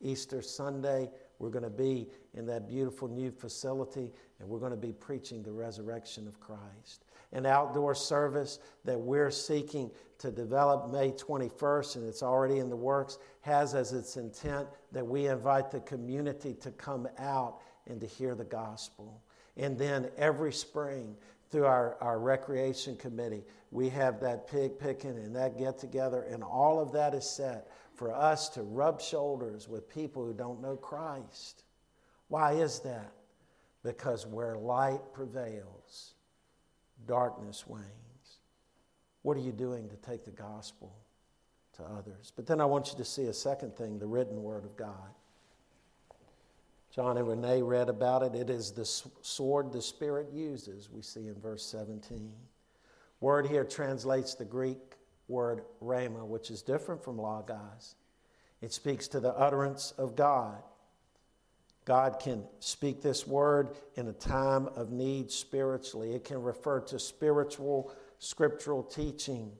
Easter 0.00 0.42
Sunday, 0.42 1.10
we're 1.38 1.50
going 1.50 1.64
to 1.64 1.70
be 1.70 2.08
in 2.34 2.46
that 2.46 2.68
beautiful 2.68 3.08
new 3.08 3.30
facility 3.30 4.12
and 4.38 4.48
we're 4.48 4.60
going 4.60 4.70
to 4.70 4.76
be 4.76 4.92
preaching 4.92 5.42
the 5.42 5.52
resurrection 5.52 6.26
of 6.28 6.40
Christ 6.40 7.04
an 7.32 7.46
outdoor 7.46 7.94
service 7.94 8.58
that 8.84 8.98
we're 8.98 9.30
seeking 9.30 9.90
to 10.18 10.30
develop 10.30 10.90
May 10.90 11.12
21st, 11.12 11.96
and 11.96 12.08
it's 12.08 12.22
already 12.22 12.58
in 12.58 12.68
the 12.68 12.76
works, 12.76 13.18
has 13.42 13.74
as 13.74 13.92
its 13.92 14.16
intent 14.16 14.66
that 14.92 15.06
we 15.06 15.26
invite 15.26 15.70
the 15.70 15.80
community 15.80 16.54
to 16.54 16.70
come 16.72 17.06
out 17.18 17.60
and 17.86 18.00
to 18.00 18.06
hear 18.06 18.34
the 18.34 18.44
gospel. 18.44 19.22
And 19.56 19.78
then 19.78 20.10
every 20.16 20.52
spring, 20.52 21.16
through 21.50 21.66
our, 21.66 21.96
our 22.00 22.18
recreation 22.18 22.96
committee, 22.96 23.44
we 23.70 23.88
have 23.88 24.20
that 24.20 24.46
pig 24.48 24.78
picking 24.78 25.16
and 25.16 25.34
that 25.36 25.58
get 25.58 25.78
together, 25.78 26.22
and 26.30 26.42
all 26.42 26.80
of 26.80 26.92
that 26.92 27.14
is 27.14 27.28
set 27.28 27.70
for 27.94 28.14
us 28.14 28.48
to 28.50 28.62
rub 28.62 29.00
shoulders 29.00 29.68
with 29.68 29.88
people 29.88 30.24
who 30.24 30.32
don't 30.32 30.60
know 30.60 30.76
Christ. 30.76 31.64
Why 32.28 32.52
is 32.52 32.80
that? 32.80 33.12
Because 33.82 34.26
where 34.26 34.56
light 34.56 35.00
prevails, 35.12 36.14
darkness 37.06 37.66
wanes. 37.66 37.84
What 39.22 39.36
are 39.36 39.40
you 39.40 39.52
doing 39.52 39.88
to 39.88 39.96
take 39.96 40.24
the 40.24 40.30
gospel 40.30 40.92
to 41.76 41.82
others? 41.82 42.32
But 42.34 42.46
then 42.46 42.60
I 42.60 42.64
want 42.64 42.90
you 42.90 42.98
to 42.98 43.04
see 43.04 43.24
a 43.24 43.32
second 43.32 43.76
thing 43.76 43.98
the 43.98 44.06
written 44.06 44.42
word 44.42 44.64
of 44.64 44.76
God. 44.76 45.10
John 46.94 47.18
and 47.18 47.28
Renee 47.28 47.62
read 47.62 47.88
about 47.88 48.22
it. 48.22 48.34
It 48.34 48.50
is 48.50 48.72
the 48.72 48.84
sword 48.84 49.72
the 49.72 49.82
Spirit 49.82 50.28
uses, 50.32 50.90
we 50.90 51.02
see 51.02 51.28
in 51.28 51.34
verse 51.40 51.64
17. 51.64 52.32
Word 53.20 53.46
here 53.46 53.64
translates 53.64 54.34
the 54.34 54.44
Greek 54.44 54.78
word 55.28 55.62
rhema, 55.82 56.26
which 56.26 56.50
is 56.50 56.62
different 56.62 57.04
from 57.04 57.18
logos. 57.18 57.96
It 58.60 58.72
speaks 58.72 59.06
to 59.08 59.20
the 59.20 59.34
utterance 59.34 59.92
of 59.98 60.16
God. 60.16 60.62
God 61.88 62.20
can 62.20 62.44
speak 62.60 63.00
this 63.00 63.26
word 63.26 63.70
in 63.94 64.08
a 64.08 64.12
time 64.12 64.66
of 64.76 64.90
need 64.90 65.30
spiritually. 65.30 66.12
It 66.12 66.22
can 66.22 66.42
refer 66.42 66.80
to 66.80 66.98
spiritual, 66.98 67.94
scriptural 68.18 68.82
teaching, 68.82 69.50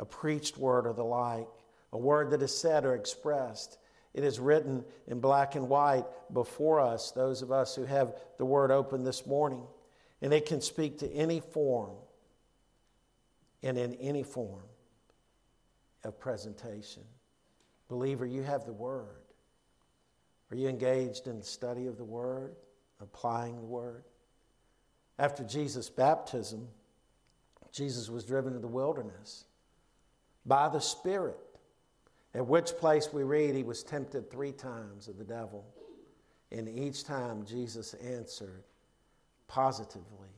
a 0.00 0.04
preached 0.04 0.58
word 0.58 0.84
or 0.84 0.92
the 0.92 1.04
like, 1.04 1.46
a 1.92 1.96
word 1.96 2.30
that 2.30 2.42
is 2.42 2.58
said 2.58 2.84
or 2.84 2.96
expressed. 2.96 3.78
It 4.14 4.24
is 4.24 4.40
written 4.40 4.84
in 5.06 5.20
black 5.20 5.54
and 5.54 5.68
white 5.68 6.06
before 6.32 6.80
us, 6.80 7.12
those 7.12 7.40
of 7.40 7.52
us 7.52 7.76
who 7.76 7.84
have 7.84 8.16
the 8.36 8.44
word 8.44 8.72
open 8.72 9.04
this 9.04 9.24
morning. 9.24 9.62
And 10.22 10.34
it 10.34 10.46
can 10.46 10.60
speak 10.60 10.98
to 10.98 11.12
any 11.12 11.38
form 11.38 11.94
and 13.62 13.78
in 13.78 13.94
any 13.94 14.24
form 14.24 14.64
of 16.02 16.18
presentation. 16.18 17.04
Believer, 17.86 18.26
you 18.26 18.42
have 18.42 18.66
the 18.66 18.72
word. 18.72 19.20
Are 20.50 20.56
you 20.56 20.68
engaged 20.68 21.26
in 21.26 21.38
the 21.38 21.44
study 21.44 21.86
of 21.86 21.96
the 21.96 22.04
Word, 22.04 22.56
applying 23.00 23.56
the 23.56 23.66
Word? 23.66 24.04
After 25.18 25.44
Jesus' 25.44 25.90
baptism, 25.90 26.66
Jesus 27.72 28.08
was 28.08 28.24
driven 28.24 28.54
to 28.54 28.58
the 28.58 28.66
wilderness 28.66 29.44
by 30.44 30.68
the 30.68 30.80
Spirit, 30.80 31.38
at 32.34 32.46
which 32.46 32.72
place 32.72 33.12
we 33.12 33.22
read 33.22 33.54
he 33.54 33.62
was 33.62 33.82
tempted 33.82 34.30
three 34.30 34.52
times 34.52 35.08
of 35.08 35.18
the 35.18 35.24
devil. 35.24 35.64
And 36.50 36.68
each 36.68 37.04
time 37.04 37.44
Jesus 37.44 37.94
answered 37.94 38.64
positively 39.46 40.30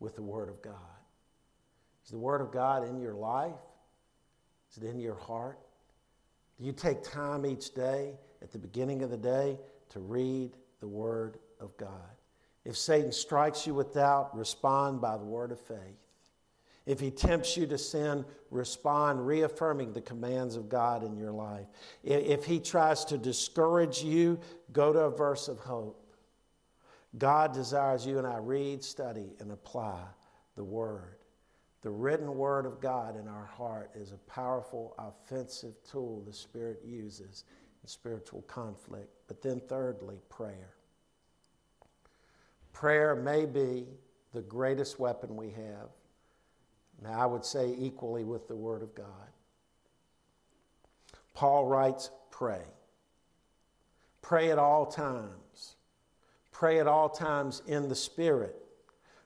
with 0.00 0.16
the 0.16 0.22
Word 0.22 0.48
of 0.48 0.62
God? 0.62 0.74
Is 2.04 2.10
the 2.10 2.18
Word 2.18 2.40
of 2.40 2.52
God 2.52 2.88
in 2.88 2.98
your 2.98 3.14
life? 3.14 3.52
Is 4.70 4.82
it 4.82 4.86
in 4.86 4.98
your 4.98 5.14
heart? 5.14 5.58
Do 6.58 6.64
you 6.64 6.72
take 6.72 7.02
time 7.02 7.44
each 7.46 7.74
day 7.74 8.14
at 8.44 8.52
the 8.52 8.58
beginning 8.58 9.02
of 9.02 9.10
the 9.10 9.16
day 9.16 9.58
to 9.88 9.98
read 9.98 10.52
the 10.78 10.86
Word 10.86 11.38
of 11.58 11.76
God? 11.76 11.90
If 12.64 12.76
Satan 12.76 13.12
strikes 13.12 13.66
you 13.66 13.74
with 13.74 13.94
doubt, 13.94 14.36
respond 14.36 15.00
by 15.00 15.16
the 15.16 15.24
word 15.24 15.52
of 15.52 15.60
faith. 15.60 15.78
If 16.86 17.00
he 17.00 17.10
tempts 17.10 17.56
you 17.56 17.66
to 17.66 17.78
sin, 17.78 18.24
respond 18.50 19.26
reaffirming 19.26 19.92
the 19.92 20.00
commands 20.00 20.56
of 20.56 20.68
God 20.68 21.02
in 21.02 21.16
your 21.16 21.32
life. 21.32 21.66
If 22.02 22.44
he 22.44 22.60
tries 22.60 23.04
to 23.06 23.18
discourage 23.18 24.02
you, 24.02 24.38
go 24.72 24.92
to 24.92 25.00
a 25.00 25.10
verse 25.10 25.48
of 25.48 25.58
hope. 25.58 26.00
God 27.16 27.54
desires 27.54 28.06
you 28.06 28.18
and 28.18 28.26
I 28.26 28.36
read, 28.38 28.82
study, 28.82 29.34
and 29.40 29.52
apply 29.52 30.00
the 30.56 30.64
word. 30.64 31.16
The 31.80 31.90
written 31.90 32.34
word 32.34 32.66
of 32.66 32.80
God 32.80 33.18
in 33.18 33.28
our 33.28 33.44
heart 33.44 33.90
is 33.94 34.12
a 34.12 34.30
powerful, 34.30 34.94
offensive 34.98 35.74
tool 35.90 36.22
the 36.26 36.32
Spirit 36.32 36.80
uses 36.84 37.44
in 37.84 37.88
spiritual 37.88 38.42
conflict. 38.42 39.10
But 39.28 39.42
then, 39.42 39.60
thirdly, 39.68 40.16
prayer. 40.30 40.70
Prayer 42.72 43.14
may 43.14 43.44
be 43.44 43.84
the 44.32 44.40
greatest 44.40 44.98
weapon 44.98 45.36
we 45.36 45.50
have. 45.50 45.90
Now, 47.02 47.20
I 47.20 47.26
would 47.26 47.44
say 47.44 47.74
equally 47.78 48.24
with 48.24 48.48
the 48.48 48.56
Word 48.56 48.82
of 48.82 48.94
God. 48.94 49.06
Paul 51.34 51.66
writes, 51.66 52.10
pray. 52.30 52.62
Pray 54.22 54.50
at 54.50 54.58
all 54.58 54.86
times. 54.86 55.76
Pray 56.52 56.80
at 56.80 56.86
all 56.86 57.10
times 57.10 57.60
in 57.66 57.88
the 57.90 57.94
Spirit. 57.94 58.56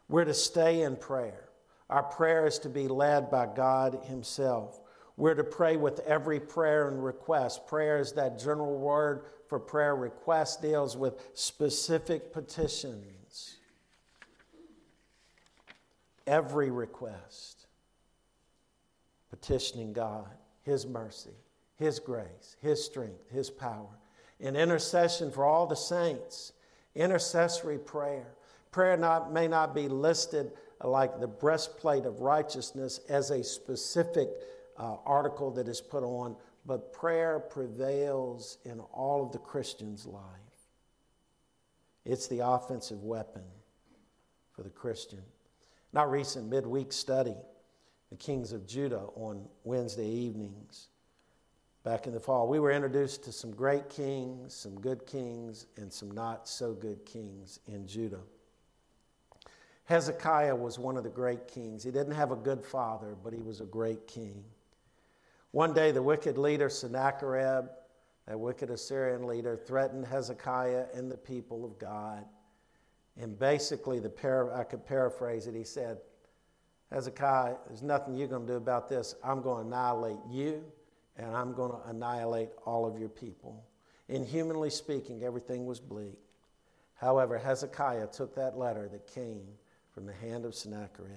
We're 0.08 0.24
to 0.24 0.34
stay 0.34 0.82
in 0.82 0.96
prayer. 0.96 1.48
Our 1.88 2.02
prayer 2.02 2.46
is 2.46 2.58
to 2.60 2.68
be 2.68 2.88
led 2.88 3.30
by 3.30 3.46
God 3.54 4.00
Himself. 4.06 4.80
We're 5.18 5.35
to 5.35 5.44
pray 5.44 5.76
with 5.76 5.98
every 6.07 6.38
prayer 6.38 6.88
and 6.88 7.04
request. 7.04 7.66
Prayer 7.66 7.98
is 7.98 8.12
that 8.12 8.38
general 8.38 8.78
word 8.78 9.24
for 9.48 9.59
prayer. 9.59 9.96
Request 9.96 10.62
deals 10.62 10.96
with 10.96 11.31
specific 11.35 12.33
petitions 12.33 13.57
every 16.28 16.70
request, 16.70 17.66
petitioning 19.31 19.92
God, 19.92 20.28
His 20.62 20.87
mercy, 20.87 21.35
His 21.74 21.98
grace, 21.98 22.54
His 22.61 22.85
strength, 22.85 23.28
His 23.31 23.50
power. 23.50 23.98
In 24.38 24.54
intercession 24.54 25.33
for 25.33 25.44
all 25.44 25.66
the 25.66 25.74
saints, 25.74 26.52
intercessory 26.94 27.78
prayer. 27.78 28.35
Prayer 28.70 28.96
not, 28.96 29.33
may 29.33 29.48
not 29.48 29.74
be 29.74 29.88
listed 29.88 30.52
like 30.85 31.18
the 31.18 31.26
breastplate 31.26 32.04
of 32.04 32.20
righteousness 32.20 33.00
as 33.09 33.31
a 33.31 33.42
specific 33.42 34.28
uh, 34.78 34.96
article 35.04 35.50
that 35.52 35.68
is 35.68 35.80
put 35.80 36.02
on, 36.02 36.36
but 36.66 36.92
prayer 36.92 37.38
prevails 37.38 38.58
in 38.64 38.80
all 38.92 39.24
of 39.24 39.32
the 39.32 39.38
Christian's 39.38 40.06
life. 40.06 40.22
It's 42.04 42.26
the 42.28 42.40
offensive 42.40 43.02
weapon 43.02 43.42
for 44.52 44.62
the 44.62 44.70
Christian. 44.70 45.22
In 45.92 45.98
our 45.98 46.08
recent 46.08 46.48
midweek 46.48 46.92
study, 46.92 47.36
the 48.10 48.16
kings 48.16 48.52
of 48.52 48.66
Judah 48.66 49.06
on 49.14 49.46
Wednesday 49.64 50.08
evenings, 50.08 50.88
back 51.84 52.06
in 52.06 52.12
the 52.12 52.20
fall, 52.20 52.48
we 52.48 52.58
were 52.58 52.70
introduced 52.70 53.24
to 53.24 53.32
some 53.32 53.50
great 53.50 53.88
kings, 53.88 54.54
some 54.54 54.80
good 54.80 55.06
kings, 55.06 55.66
and 55.76 55.92
some 55.92 56.10
not 56.10 56.48
so 56.48 56.72
good 56.72 57.04
kings 57.04 57.60
in 57.66 57.86
Judah. 57.86 58.20
Hezekiah 59.84 60.54
was 60.54 60.78
one 60.78 60.98
of 60.98 61.04
the 61.04 61.10
great 61.10 61.48
kings. 61.48 61.82
He 61.82 61.90
didn't 61.90 62.12
have 62.12 62.30
a 62.30 62.36
good 62.36 62.62
father, 62.62 63.16
but 63.24 63.32
he 63.32 63.40
was 63.40 63.60
a 63.60 63.64
great 63.64 64.06
king. 64.06 64.44
One 65.52 65.72
day, 65.72 65.92
the 65.92 66.02
wicked 66.02 66.37
leader 66.37 66.68
Sennacherib, 66.68 67.66
that 68.26 68.38
wicked 68.38 68.70
Assyrian 68.70 69.26
leader, 69.26 69.56
threatened 69.56 70.06
Hezekiah 70.06 70.87
and 70.94 71.11
the 71.11 71.16
people 71.16 71.64
of 71.64 71.78
God. 71.78 72.24
And 73.20 73.38
basically, 73.38 73.98
the 73.98 74.11
para, 74.11 74.54
I 74.58 74.64
could 74.64 74.84
paraphrase 74.84 75.46
it. 75.46 75.54
He 75.54 75.64
said, 75.64 75.98
Hezekiah, 76.92 77.56
there's 77.66 77.82
nothing 77.82 78.14
you're 78.14 78.28
going 78.28 78.46
to 78.46 78.52
do 78.52 78.56
about 78.56 78.88
this. 78.88 79.14
I'm 79.24 79.42
going 79.42 79.62
to 79.62 79.68
annihilate 79.68 80.18
you, 80.30 80.62
and 81.16 81.34
I'm 81.34 81.52
going 81.54 81.72
to 81.72 81.88
annihilate 81.88 82.50
all 82.64 82.87
of 82.87 82.98
your 82.98 83.08
people. 83.08 83.64
In 84.08 84.24
humanly 84.24 84.70
speaking, 84.70 85.22
everything 85.22 85.66
was 85.66 85.80
bleak. 85.80 86.18
However, 86.94 87.38
Hezekiah 87.38 88.08
took 88.08 88.34
that 88.34 88.58
letter 88.58 88.88
that 88.88 89.06
came 89.06 89.46
from 89.92 90.06
the 90.06 90.12
hand 90.12 90.44
of 90.44 90.54
Sennacherib. 90.54 91.11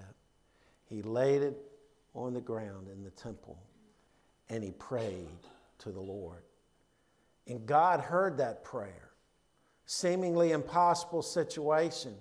He 0.86 1.02
laid 1.02 1.42
it 1.42 1.58
on 2.14 2.34
the 2.34 2.42
ground 2.42 2.88
in 2.88 3.04
the 3.04 3.12
temple, 3.12 3.58
and 4.52 4.64
he 4.64 4.70
prayed 4.72 5.28
to 5.80 5.92
the 5.92 6.00
Lord. 6.00 6.44
And 7.48 7.66
God 7.66 8.02
heard 8.02 8.38
that 8.38 8.64
prayer 8.64 9.10
seemingly 9.86 10.52
impossible 10.52 11.22
situation. 11.22 12.16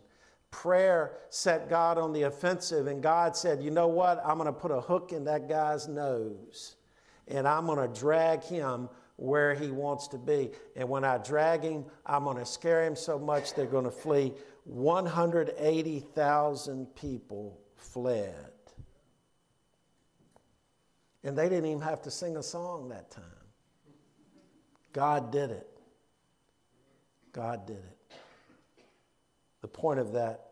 Prayer 0.50 1.12
set 1.28 1.70
God 1.70 1.98
on 1.98 2.12
the 2.12 2.22
offensive, 2.22 2.88
and 2.88 3.00
God 3.00 3.36
said, 3.36 3.62
You 3.62 3.70
know 3.70 3.86
what? 3.86 4.20
I'm 4.24 4.38
going 4.38 4.46
to 4.46 4.52
put 4.52 4.72
a 4.72 4.80
hook 4.80 5.12
in 5.12 5.22
that 5.24 5.48
guy's 5.48 5.86
nose, 5.86 6.74
and 7.28 7.46
I'm 7.46 7.66
going 7.66 7.78
to 7.78 7.86
drag 8.00 8.42
him 8.42 8.88
where 9.16 9.54
he 9.54 9.70
wants 9.70 10.08
to 10.08 10.18
be. 10.18 10.50
And 10.74 10.88
when 10.88 11.04
I 11.04 11.18
drag 11.18 11.62
him, 11.62 11.84
I'm 12.06 12.24
going 12.24 12.38
to 12.38 12.46
scare 12.46 12.84
him 12.84 12.96
so 12.96 13.16
much 13.18 13.54
they're 13.54 13.66
going 13.66 13.84
to 13.84 13.92
flee. 13.92 14.32
180,000 14.64 16.86
people 16.96 17.60
fled. 17.76 18.50
And 21.22 21.36
they 21.36 21.48
didn't 21.48 21.66
even 21.66 21.82
have 21.82 22.02
to 22.02 22.10
sing 22.10 22.36
a 22.36 22.42
song 22.42 22.88
that 22.88 23.10
time. 23.10 23.24
God 24.92 25.30
did 25.30 25.50
it. 25.50 25.68
God 27.32 27.66
did 27.66 27.76
it. 27.76 27.98
The 29.60 29.68
point 29.68 30.00
of 30.00 30.12
that 30.12 30.46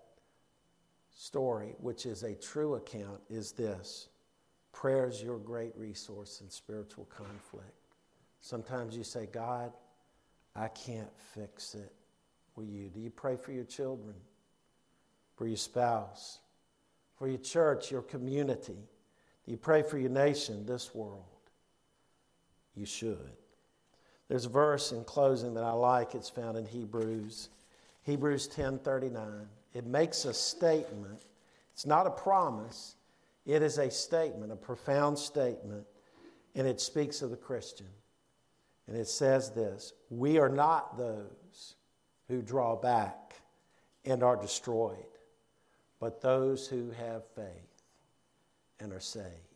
story, 1.10 1.74
which 1.78 2.06
is 2.06 2.22
a 2.22 2.34
true 2.34 2.74
account, 2.74 3.20
is 3.28 3.52
this 3.52 4.08
prayer 4.72 5.08
is 5.08 5.22
your 5.22 5.38
great 5.38 5.76
resource 5.76 6.40
in 6.40 6.50
spiritual 6.50 7.06
conflict. 7.06 7.72
Sometimes 8.40 8.96
you 8.96 9.02
say, 9.02 9.26
God, 9.26 9.72
I 10.54 10.68
can't 10.68 11.10
fix 11.34 11.74
it. 11.74 11.92
Will 12.54 12.64
you? 12.64 12.88
Do 12.88 13.00
you 13.00 13.10
pray 13.10 13.36
for 13.36 13.52
your 13.52 13.64
children, 13.64 14.14
for 15.36 15.46
your 15.46 15.56
spouse, 15.56 16.38
for 17.16 17.28
your 17.28 17.38
church, 17.38 17.90
your 17.90 18.02
community? 18.02 18.88
You 19.48 19.56
pray 19.56 19.80
for 19.80 19.96
your 19.96 20.10
nation, 20.10 20.66
this 20.66 20.94
world? 20.94 21.24
You 22.74 22.84
should. 22.84 23.32
There's 24.28 24.44
a 24.44 24.50
verse 24.50 24.92
in 24.92 25.04
closing 25.04 25.54
that 25.54 25.64
I 25.64 25.72
like. 25.72 26.14
It's 26.14 26.28
found 26.28 26.58
in 26.58 26.66
Hebrews, 26.66 27.48
Hebrews 28.02 28.46
10:39. 28.48 29.48
It 29.72 29.86
makes 29.86 30.26
a 30.26 30.34
statement. 30.34 31.24
It's 31.72 31.86
not 31.86 32.06
a 32.06 32.10
promise. 32.10 32.96
It 33.46 33.62
is 33.62 33.78
a 33.78 33.90
statement, 33.90 34.52
a 34.52 34.56
profound 34.56 35.18
statement, 35.18 35.86
and 36.54 36.66
it 36.66 36.78
speaks 36.78 37.22
of 37.22 37.30
the 37.30 37.36
Christian. 37.38 37.90
And 38.86 38.98
it 38.98 39.08
says 39.08 39.52
this, 39.52 39.94
"We 40.10 40.38
are 40.38 40.50
not 40.50 40.98
those 40.98 41.76
who 42.26 42.42
draw 42.42 42.76
back 42.76 43.40
and 44.04 44.22
are 44.22 44.36
destroyed, 44.36 45.18
but 46.00 46.20
those 46.20 46.68
who 46.68 46.90
have 46.90 47.24
faith 47.28 47.67
and 48.80 48.92
are 48.92 49.00
saved." 49.00 49.54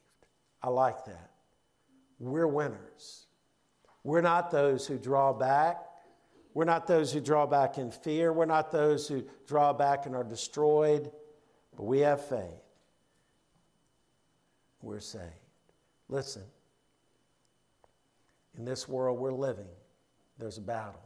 I 0.63 0.69
like 0.69 1.05
that. 1.07 1.31
We're 2.19 2.47
winners. 2.47 3.27
We're 4.05 4.21
not 4.21 4.51
those 4.51 4.87
who 4.87 4.99
draw 4.99 5.33
back. 5.33 5.89
We're 6.55 6.65
not 6.65 6.87
those 6.87 7.13
who 7.13 7.21
draw 7.21 7.47
back 7.47 7.79
in 7.79 7.91
fear. 7.91 8.33
We're 8.33 8.45
not 8.45 8.71
those 8.71 9.09
who 9.09 9.25
draw 9.47 9.73
back 9.73 10.07
and 10.07 10.15
are 10.15 10.25
destroyed, 10.25 11.11
but 11.77 11.85
we 11.85 12.01
have 12.01 12.25
faith. 12.25 12.63
We're 14.83 15.01
saved. 15.01 15.25
Listen, 16.09 16.43
in 18.57 18.65
this 18.65 18.87
world 18.87 19.19
we're 19.19 19.33
living, 19.33 19.71
there's 20.39 20.59
a 20.59 20.63
battle. 20.63 21.03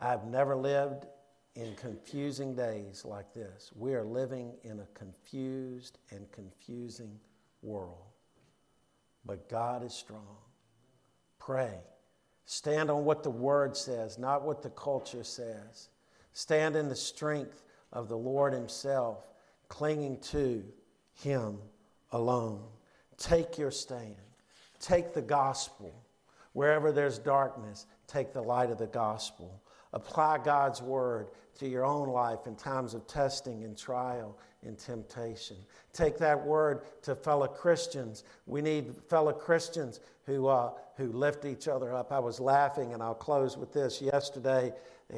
I've 0.00 0.24
never 0.24 0.54
lived 0.54 1.06
in 1.54 1.74
confusing 1.74 2.54
days 2.54 3.04
like 3.04 3.32
this. 3.34 3.70
We 3.74 3.94
are 3.94 4.04
living 4.04 4.52
in 4.62 4.80
a 4.80 4.86
confused 4.94 5.98
and 6.10 6.30
confusing 6.32 7.18
world. 7.62 8.04
But 9.24 9.48
God 9.48 9.84
is 9.84 9.92
strong. 9.92 10.38
Pray. 11.38 11.78
Stand 12.46 12.90
on 12.90 13.04
what 13.04 13.22
the 13.22 13.30
Word 13.30 13.76
says, 13.76 14.18
not 14.18 14.42
what 14.42 14.62
the 14.62 14.70
culture 14.70 15.24
says. 15.24 15.88
Stand 16.32 16.76
in 16.76 16.88
the 16.88 16.96
strength 16.96 17.62
of 17.92 18.08
the 18.08 18.16
Lord 18.16 18.52
Himself, 18.52 19.28
clinging 19.68 20.18
to 20.20 20.64
Him 21.14 21.58
alone. 22.12 22.62
Take 23.18 23.58
your 23.58 23.70
stand. 23.70 24.16
Take 24.80 25.12
the 25.12 25.22
gospel. 25.22 25.94
Wherever 26.52 26.90
there's 26.90 27.18
darkness, 27.18 27.86
take 28.06 28.32
the 28.32 28.42
light 28.42 28.70
of 28.70 28.78
the 28.78 28.86
gospel. 28.86 29.62
Apply 29.92 30.38
God's 30.38 30.80
word 30.80 31.28
to 31.58 31.68
your 31.68 31.84
own 31.84 32.08
life 32.08 32.46
in 32.46 32.54
times 32.54 32.94
of 32.94 33.06
testing 33.06 33.64
and 33.64 33.76
trial 33.76 34.38
and 34.62 34.78
temptation. 34.78 35.56
Take 35.92 36.18
that 36.18 36.46
word 36.46 36.82
to 37.02 37.14
fellow 37.14 37.46
Christians. 37.46 38.24
We 38.46 38.62
need 38.62 38.94
fellow 39.08 39.32
Christians 39.32 40.00
who, 40.26 40.46
uh, 40.46 40.72
who 40.96 41.12
lift 41.12 41.44
each 41.44 41.66
other 41.66 41.92
up. 41.94 42.12
I 42.12 42.18
was 42.18 42.38
laughing, 42.38 42.92
and 42.92 43.02
I'll 43.02 43.14
close 43.14 43.56
with 43.56 43.72
this. 43.72 44.00
Yesterday, 44.00 44.72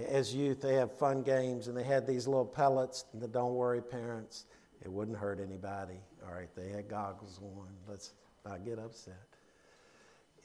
as 0.08 0.34
youth, 0.34 0.60
they 0.60 0.74
have 0.74 0.90
fun 0.90 1.22
games, 1.22 1.68
and 1.68 1.76
they 1.76 1.82
had 1.82 2.06
these 2.06 2.26
little 2.26 2.46
pellets. 2.46 3.04
And 3.12 3.20
the 3.20 3.28
don't 3.28 3.54
worry, 3.54 3.82
parents, 3.82 4.46
it 4.80 4.90
wouldn't 4.90 5.18
hurt 5.18 5.38
anybody. 5.38 6.00
All 6.26 6.34
right, 6.34 6.48
they 6.56 6.70
had 6.70 6.88
goggles 6.88 7.38
on. 7.42 7.68
Let's 7.86 8.14
not 8.46 8.64
get 8.64 8.78
upset. 8.78 9.31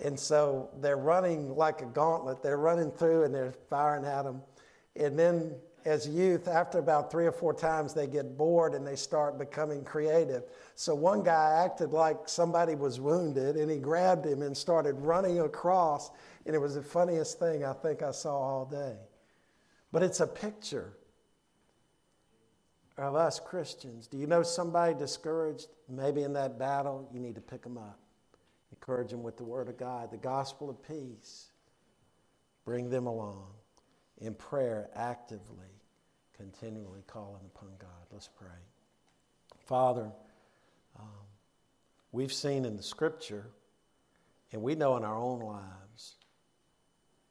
And 0.04 0.20
so 0.20 0.70
they're 0.80 0.98
running 0.98 1.56
like 1.56 1.82
a 1.82 1.86
gauntlet. 1.86 2.44
They're 2.44 2.58
running 2.58 2.92
through 2.92 3.24
and 3.24 3.34
they're 3.34 3.54
firing 3.70 4.06
at 4.06 4.24
them. 4.24 4.42
And 4.96 5.18
then, 5.18 5.56
as 5.86 6.08
youth, 6.08 6.48
after 6.48 6.80
about 6.80 7.10
three 7.10 7.26
or 7.26 7.32
four 7.32 7.54
times, 7.54 7.94
they 7.94 8.08
get 8.08 8.38
bored 8.38 8.74
and 8.74 8.86
they 8.86 8.96
start 8.96 9.40
becoming 9.40 9.84
creative. 9.84 10.44
So 10.76 10.94
one 10.94 11.24
guy 11.24 11.64
acted 11.64 11.92
like 11.92 12.28
somebody 12.28 12.76
was 12.76 13.00
wounded 13.00 13.56
and 13.56 13.72
he 13.72 13.78
grabbed 13.78 14.26
him 14.26 14.42
and 14.42 14.56
started 14.56 14.94
running 15.00 15.40
across. 15.40 16.12
And 16.46 16.56
it 16.56 16.60
was 16.60 16.76
the 16.76 16.84
funniest 16.84 17.40
thing 17.40 17.64
I 17.64 17.74
think 17.74 18.04
I 18.04 18.12
saw 18.12 18.38
all 18.38 18.66
day. 18.66 18.98
But 19.92 20.04
it's 20.04 20.20
a 20.20 20.28
picture 20.28 20.94
of 22.98 23.16
us 23.16 23.40
Christians. 23.40 24.08
Do 24.08 24.18
you 24.18 24.28
know 24.28 24.44
somebody 24.44 24.94
discouraged, 24.94 25.68
maybe 25.88 26.24
in 26.24 26.34
that 26.34 26.60
battle? 26.60 27.10
You 27.14 27.20
need 27.20 27.36
to 27.36 27.42
pick 27.42 27.64
them 27.64 27.78
up. 27.78 28.00
Encourage 28.78 29.10
them 29.12 29.24
with 29.24 29.38
the 29.38 29.44
Word 29.44 29.70
of 29.70 29.78
God, 29.78 30.12
the 30.12 30.18
gospel 30.18 30.70
of 30.70 30.82
peace. 30.88 31.48
Bring 32.64 32.90
them 32.90 33.08
along 33.08 33.48
in 34.20 34.34
prayer 34.34 34.90
actively, 34.96 35.72
continually 36.36 37.04
calling 37.08 37.42
upon 37.56 37.70
God. 37.80 37.90
Let's 38.12 38.28
pray. 38.28 38.48
Father, 39.66 40.12
um, 41.00 41.06
we've 42.12 42.32
seen 42.32 42.66
in 42.66 42.78
the 42.78 42.84
scripture, 42.84 43.48
and 44.52 44.62
we 44.62 44.76
know 44.76 44.96
in 44.96 45.04
our 45.04 45.18
own 45.18 45.40
lives, 45.40 46.16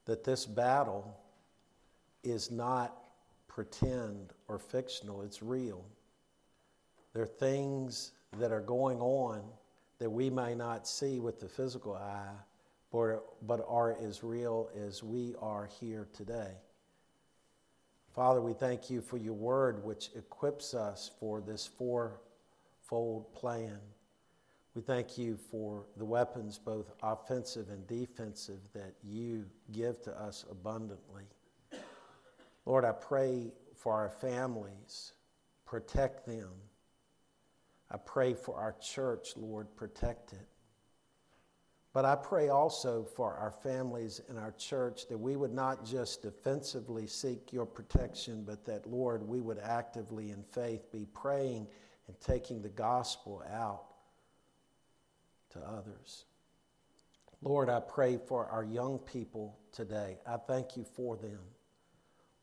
that 0.06 0.24
this 0.24 0.46
battle 0.46 1.18
is 2.22 2.50
not 2.50 2.96
pretend 3.48 4.32
or 4.48 4.58
fictional, 4.58 5.22
it's 5.22 5.42
real. 5.42 5.84
There 7.12 7.22
are 7.22 7.26
things 7.26 8.12
that 8.38 8.52
are 8.52 8.60
going 8.60 9.00
on 9.00 9.42
that 9.98 10.10
we 10.10 10.30
may 10.30 10.54
not 10.54 10.86
see 10.86 11.20
with 11.20 11.40
the 11.40 11.48
physical 11.48 11.94
eye, 11.94 12.34
but 12.92 13.64
are 13.68 13.96
as 14.02 14.22
real 14.22 14.70
as 14.86 15.02
we 15.02 15.34
are 15.40 15.68
here 15.80 16.08
today. 16.12 16.52
Father, 18.14 18.40
we 18.40 18.54
thank 18.54 18.88
you 18.88 19.02
for 19.02 19.18
your 19.18 19.34
word, 19.34 19.84
which 19.84 20.10
equips 20.16 20.72
us 20.72 21.10
for 21.20 21.40
this 21.40 21.66
fourfold 21.66 23.32
plan. 23.34 23.78
We 24.74 24.82
thank 24.82 25.18
you 25.18 25.36
for 25.36 25.86
the 25.96 26.04
weapons, 26.04 26.58
both 26.58 26.92
offensive 27.02 27.68
and 27.70 27.86
defensive, 27.86 28.60
that 28.74 28.94
you 29.02 29.44
give 29.72 30.00
to 30.02 30.18
us 30.18 30.44
abundantly. 30.50 31.24
Lord, 32.64 32.84
I 32.84 32.92
pray 32.92 33.52
for 33.74 33.92
our 33.92 34.10
families, 34.10 35.12
protect 35.64 36.26
them 36.26 36.50
I 37.90 37.96
pray 37.98 38.34
for 38.34 38.56
our 38.56 38.74
church, 38.80 39.36
Lord, 39.36 39.74
protect 39.76 40.32
it. 40.32 40.46
But 41.92 42.04
I 42.04 42.14
pray 42.14 42.50
also 42.50 43.04
for 43.04 43.32
our 43.34 43.50
families 43.50 44.20
and 44.28 44.38
our 44.38 44.52
church 44.52 45.08
that 45.08 45.16
we 45.16 45.34
would 45.34 45.54
not 45.54 45.82
just 45.84 46.20
defensively 46.20 47.06
seek 47.06 47.54
your 47.54 47.64
protection, 47.64 48.44
but 48.44 48.66
that, 48.66 48.86
Lord, 48.86 49.26
we 49.26 49.40
would 49.40 49.58
actively 49.58 50.30
in 50.30 50.42
faith 50.42 50.92
be 50.92 51.06
praying 51.14 51.66
and 52.06 52.20
taking 52.20 52.60
the 52.60 52.68
gospel 52.68 53.42
out 53.50 53.84
to 55.52 55.60
others. 55.60 56.26
Lord, 57.40 57.70
I 57.70 57.80
pray 57.80 58.18
for 58.18 58.46
our 58.46 58.64
young 58.64 58.98
people 58.98 59.58
today. 59.72 60.18
I 60.26 60.36
thank 60.36 60.76
you 60.76 60.84
for 60.84 61.16
them, 61.16 61.40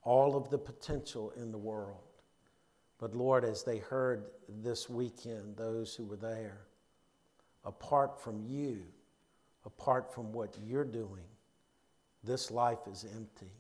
all 0.02 0.36
of 0.36 0.50
the 0.50 0.58
potential 0.58 1.32
in 1.36 1.52
the 1.52 1.58
world. 1.60 2.02
But 3.04 3.16
Lord, 3.16 3.44
as 3.44 3.64
they 3.64 3.80
heard 3.80 4.28
this 4.48 4.90
weekend, 4.90 5.58
those 5.58 5.94
who 5.94 6.06
were 6.06 6.16
there, 6.16 6.62
apart 7.66 8.18
from 8.18 8.42
you, 8.48 8.82
apart 9.66 10.14
from 10.14 10.32
what 10.32 10.56
you're 10.66 10.86
doing, 10.86 11.26
this 12.24 12.50
life 12.50 12.88
is 12.90 13.06
empty. 13.14 13.52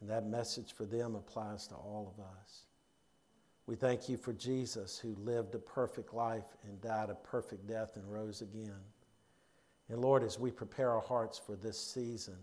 And 0.00 0.08
that 0.08 0.28
message 0.28 0.74
for 0.74 0.84
them 0.84 1.16
applies 1.16 1.66
to 1.66 1.74
all 1.74 2.14
of 2.16 2.24
us. 2.24 2.66
We 3.66 3.74
thank 3.74 4.08
you 4.08 4.16
for 4.16 4.32
Jesus 4.32 4.96
who 4.96 5.16
lived 5.16 5.56
a 5.56 5.58
perfect 5.58 6.14
life 6.14 6.56
and 6.62 6.80
died 6.80 7.10
a 7.10 7.16
perfect 7.16 7.66
death 7.66 7.96
and 7.96 8.12
rose 8.12 8.42
again. 8.42 8.78
And 9.88 10.00
Lord, 10.00 10.22
as 10.22 10.38
we 10.38 10.52
prepare 10.52 10.92
our 10.92 11.02
hearts 11.02 11.36
for 11.36 11.56
this 11.56 11.80
season 11.80 12.38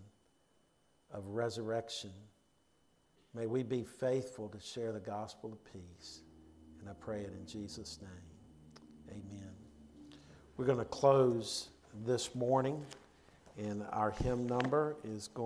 of 1.14 1.26
resurrection, 1.28 2.12
May 3.34 3.46
we 3.46 3.62
be 3.62 3.84
faithful 3.84 4.48
to 4.48 4.60
share 4.60 4.92
the 4.92 5.00
gospel 5.00 5.52
of 5.52 5.72
peace. 5.72 6.20
And 6.80 6.88
I 6.88 6.92
pray 6.94 7.20
it 7.20 7.32
in 7.38 7.46
Jesus' 7.46 7.98
name. 8.00 8.10
Amen. 9.10 9.50
We're 10.56 10.66
going 10.66 10.78
to 10.78 10.84
close 10.84 11.68
this 12.04 12.34
morning, 12.34 12.84
and 13.56 13.84
our 13.92 14.10
hymn 14.10 14.46
number 14.46 14.96
is 15.04 15.28
going. 15.28 15.38